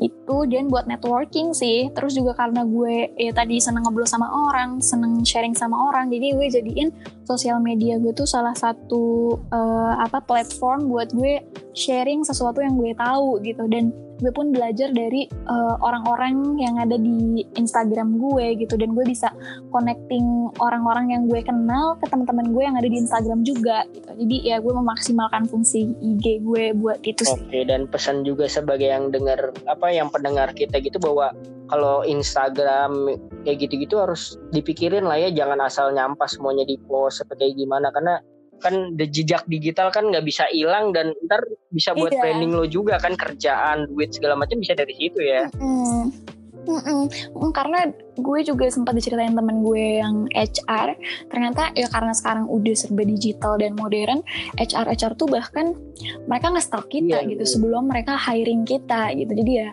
[0.00, 1.90] Itu dan buat networking sih.
[1.92, 6.32] Terus juga karena gue ya tadi seneng ngobrol sama orang seneng sharing sama orang jadi
[6.32, 6.88] gue jadiin
[7.30, 11.38] sosial media gue tuh salah satu uh, apa platform buat gue
[11.78, 13.70] sharing sesuatu yang gue tahu gitu.
[13.70, 18.76] Dan gue pun belajar dari eh, orang-orang uh, yang ada di Instagram gue gitu.
[18.76, 19.32] Dan gue bisa
[19.72, 24.10] connecting orang-orang yang gue kenal ke teman-teman gue yang ada di Instagram juga gitu.
[24.12, 27.24] Jadi ya gue memaksimalkan fungsi IG gue buat itu.
[27.32, 31.32] Oke dan pesan juga sebagai yang dengar apa yang pendengar kita gitu bahwa
[31.70, 33.14] kalau Instagram
[33.46, 38.18] kayak gitu-gitu harus dipikirin lah ya jangan asal nyampah semuanya di post seperti gimana karena
[38.60, 41.40] kan jejak digital kan nggak bisa hilang dan ntar
[41.72, 42.20] bisa buat iya.
[42.20, 45.48] branding lo juga kan kerjaan duit segala macam bisa dari situ ya.
[45.56, 46.04] Mm-hmm.
[46.66, 47.08] Mm-mm.
[47.52, 47.88] Karena
[48.20, 50.92] gue juga sempat diceritain temen gue yang HR,
[51.32, 54.20] ternyata ya karena sekarang udah serba digital dan modern,
[54.60, 55.72] HR HR tuh bahkan
[56.28, 57.52] mereka nge-stalk kita yeah, gitu yeah.
[57.52, 59.32] sebelum mereka hiring kita gitu.
[59.32, 59.68] Jadi ya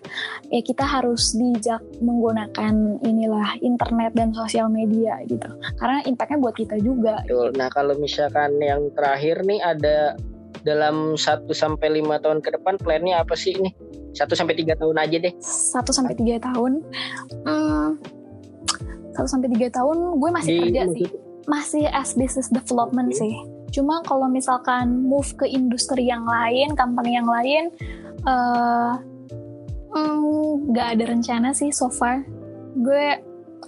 [0.47, 5.49] ya kita harus bijak menggunakan inilah internet dan sosial media gitu.
[5.79, 7.19] Karena impactnya buat kita juga.
[7.27, 7.51] Betul.
[7.59, 10.15] Nah kalau misalkan yang terakhir nih ada
[10.65, 13.71] dalam 1 sampai lima tahun ke depan plannya apa sih ini?
[14.17, 15.33] 1 sampai tiga tahun aja deh.
[15.39, 16.81] 1 sampai tiga tahun.
[17.45, 18.01] Hmm,
[19.13, 21.07] 1 sampai tiga tahun gue masih Di, kerja sih.
[21.47, 23.19] Masih as business development okay.
[23.21, 23.33] sih.
[23.71, 27.69] Cuma kalau misalkan move ke industri yang lain, company yang lain,
[28.23, 28.95] uh,
[29.91, 32.23] hmm, gak ada rencana sih so far.
[32.77, 33.19] Gue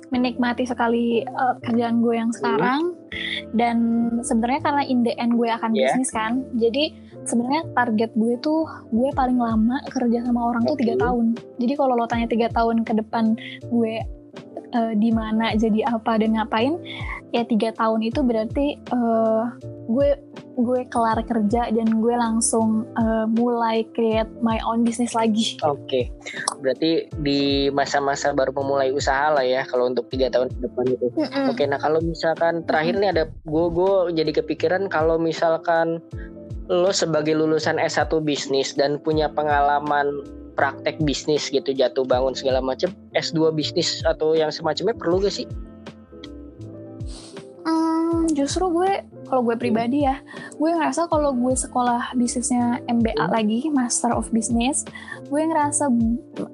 [0.09, 2.97] menikmati sekali uh, kerjaan gue yang sekarang
[3.53, 3.77] dan
[4.21, 5.89] sebenarnya karena in the end gue akan yeah.
[5.89, 6.93] bisnis kan jadi
[7.25, 10.69] sebenarnya target gue tuh gue paling lama kerja sama orang okay.
[10.69, 11.25] tuh tiga tahun
[11.61, 13.37] jadi kalau lo tanya tiga tahun ke depan
[13.69, 13.95] gue
[14.73, 16.77] uh, di mana jadi apa dan ngapain
[17.29, 19.53] ya tiga tahun itu berarti uh,
[19.89, 20.17] gue
[20.59, 25.55] gue kelar kerja dan gue langsung uh, mulai create my own business lagi.
[25.63, 26.03] Oke, okay.
[26.59, 31.07] berarti di masa-masa baru memulai usaha lah ya kalau untuk tiga tahun ke depan itu.
[31.15, 31.45] Mm -hmm.
[31.47, 33.13] Oke, okay, nah kalau misalkan terakhir mm -hmm.
[33.13, 36.03] nih ada gue gue jadi kepikiran kalau misalkan
[36.69, 40.21] lo sebagai lulusan S1 bisnis dan punya pengalaman
[40.59, 45.47] praktek bisnis gitu jatuh bangun segala macam S2 bisnis atau yang semacamnya perlu gak sih?
[47.63, 50.19] Hmm, justru gue kalau gue pribadi ya
[50.59, 53.31] gue ngerasa kalau gue sekolah bisnisnya MBA hmm.
[53.31, 54.83] lagi Master of Business
[55.29, 55.87] gue ngerasa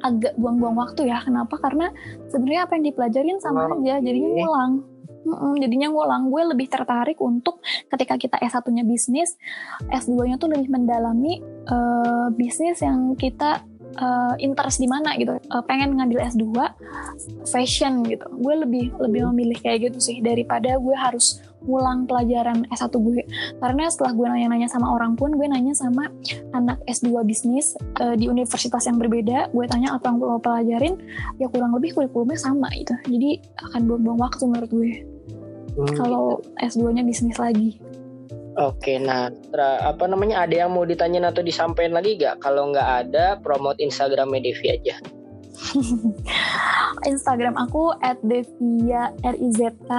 [0.03, 1.23] agak buang-buang waktu ya.
[1.23, 1.55] Kenapa?
[1.57, 1.89] Karena
[2.29, 4.73] sebenarnya apa yang dipelajarin sama aja jadinya ngulang.
[5.25, 6.29] Mm-mm, jadinya ngulang.
[6.29, 9.33] Gue lebih tertarik untuk ketika kita S1-nya bisnis,
[9.89, 13.65] S2-nya tuh lebih mendalami uh, bisnis yang kita
[13.99, 15.37] uh, interest di mana gitu.
[15.51, 16.45] Uh, pengen ngambil S2
[17.49, 18.25] fashion gitu.
[18.41, 23.21] Gue lebih lebih memilih kayak gitu sih daripada gue harus ngulang pelajaran S1 gue.
[23.57, 26.09] Karena setelah gue nanya-nanya sama orang pun gue nanya sama
[26.53, 29.49] anak S2 bisnis uh, di universitas yang berbeda.
[29.49, 30.97] Gue tanya apa yang lo pelajarin?
[31.41, 32.93] Ya kurang lebih kurikulumnya sama gitu.
[33.09, 33.41] Jadi
[33.71, 34.91] akan buang-buang waktu menurut gue.
[35.75, 35.91] Hmm.
[35.99, 37.83] kalau S2 nya bisnis lagi
[38.55, 42.39] Oke, nah tra, apa namanya ada yang mau ditanyain atau disampaikan lagi gak?
[42.39, 44.95] Kalau nggak ada, promote Instagram Devi aja.
[47.11, 47.91] Instagram aku
[48.23, 49.91] @devia rizk.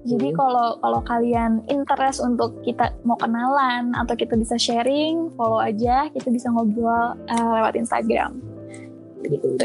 [0.00, 0.36] Jadi hmm.
[0.36, 6.32] kalau kalau kalian interest untuk kita mau kenalan atau kita bisa sharing, follow aja, kita
[6.32, 8.40] bisa ngobrol uh, lewat Instagram.
[9.22, 9.60] Gitu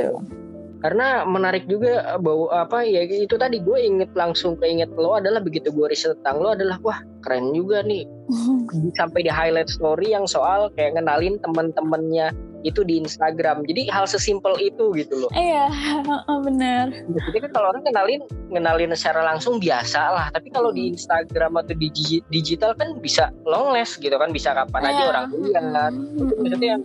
[0.84, 5.40] karena menarik juga eh, bahwa apa ya itu tadi gue inget langsung keinget lo adalah
[5.40, 8.06] begitu gue riset tentang lo adalah wah keren juga nih.
[9.00, 12.34] Sampai di highlight story yang soal kayak ngenalin temen-temennya
[12.66, 13.62] itu di Instagram.
[13.70, 15.30] Jadi hal sesimpel itu gitu loh.
[15.38, 15.70] Iya
[16.48, 20.28] benar jadi kan kalau orang kenalin kenalin secara langsung biasa lah.
[20.34, 21.90] Tapi kalau di Instagram atau di
[22.30, 24.34] digital kan bisa long gitu kan.
[24.34, 25.10] Bisa kapan aja iya.
[25.10, 25.94] orang lihat.
[25.94, 26.76] itu maksudnya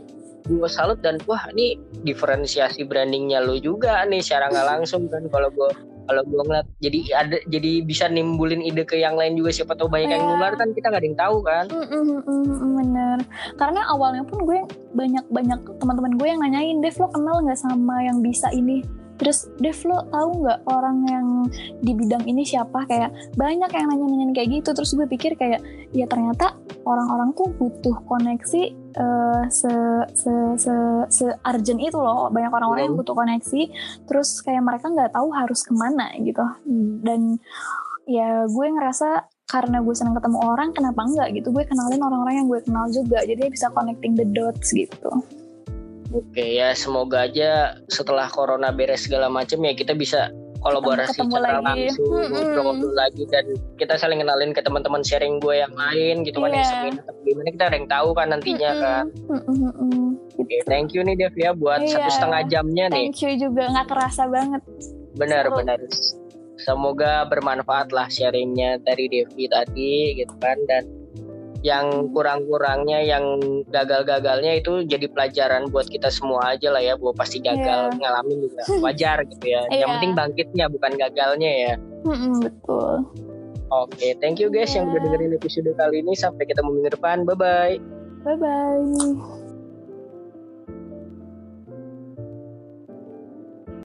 [0.58, 5.48] gue salut dan wah ini diferensiasi brandingnya lo juga nih secara nggak langsung kan kalau
[5.54, 5.70] gue
[6.10, 6.66] kalau gue ngeliat.
[6.82, 10.18] Jadi ada jadi bisa nimbulin ide ke yang lain juga siapa tahu banyak yeah.
[10.18, 11.64] yang nular kan kita nggak ada yang tahu kan.
[11.70, 13.18] Mm, mm, mm, bener.
[13.54, 14.58] Karena awalnya pun gue
[14.90, 18.82] banyak banyak teman-teman gue yang nanyain Dev lo kenal nggak sama yang bisa ini
[19.20, 21.26] terus Dev lo tahu nggak orang yang
[21.84, 22.88] di bidang ini siapa?
[22.88, 24.72] Kayak banyak yang nanya-nanya kayak gitu.
[24.72, 25.60] Terus gue pikir kayak
[25.92, 26.56] ya ternyata
[26.88, 28.62] orang-orang tuh butuh koneksi
[28.96, 29.68] uh, se
[30.16, 30.74] se se
[31.12, 32.32] se urgent itu loh.
[32.32, 33.62] Banyak orang-orang yang butuh koneksi.
[34.08, 36.42] Terus kayak mereka nggak tahu harus ke mana gitu.
[37.04, 37.36] Dan
[38.08, 41.52] ya gue ngerasa karena gue senang ketemu orang kenapa enggak gitu?
[41.52, 43.20] Gue kenalin orang-orang yang gue kenal juga.
[43.28, 45.12] Jadi bisa connecting the dots gitu
[46.10, 51.60] Oke ya semoga aja setelah corona beres segala macam ya kita bisa kolaborasi ketemu secara
[51.60, 51.64] lagi.
[51.88, 53.44] langsung ngobrol-ngobrol lagi dan
[53.80, 56.60] kita saling kenalin ke teman-teman sharing gue yang lain gitu kan yeah.
[56.60, 56.72] yang iya.
[56.76, 58.84] seminar tapi gimana kita ada yang tahu kan nantinya mm-hmm.
[58.84, 60.06] kan mm-hmm.
[60.36, 61.92] oke okay, thank you nih Dev ya buat yeah.
[61.96, 64.62] satu setengah jamnya nih thank you juga nggak kerasa banget
[65.16, 65.56] benar Seru.
[65.56, 65.78] benar
[66.60, 70.84] semoga bermanfaat lah sharingnya dari Devi tadi gitu kan dan
[71.60, 73.36] yang kurang-kurangnya yang
[73.68, 77.98] gagal-gagalnya itu jadi pelajaran buat kita semua aja lah ya bahwa pasti gagal yeah.
[78.00, 78.62] ngalamin juga.
[78.84, 79.62] Wajar gitu ya.
[79.68, 79.84] Yeah.
[79.84, 81.74] yang penting bangkitnya bukan gagalnya ya.
[82.08, 82.94] Mm-hmm, betul.
[83.70, 84.82] Oke okay, thank you guys yeah.
[84.82, 86.16] yang udah dengerin episode kali ini.
[86.16, 87.28] Sampai ketemu minggu depan.
[87.28, 87.76] Bye bye
[88.24, 89.39] bye bye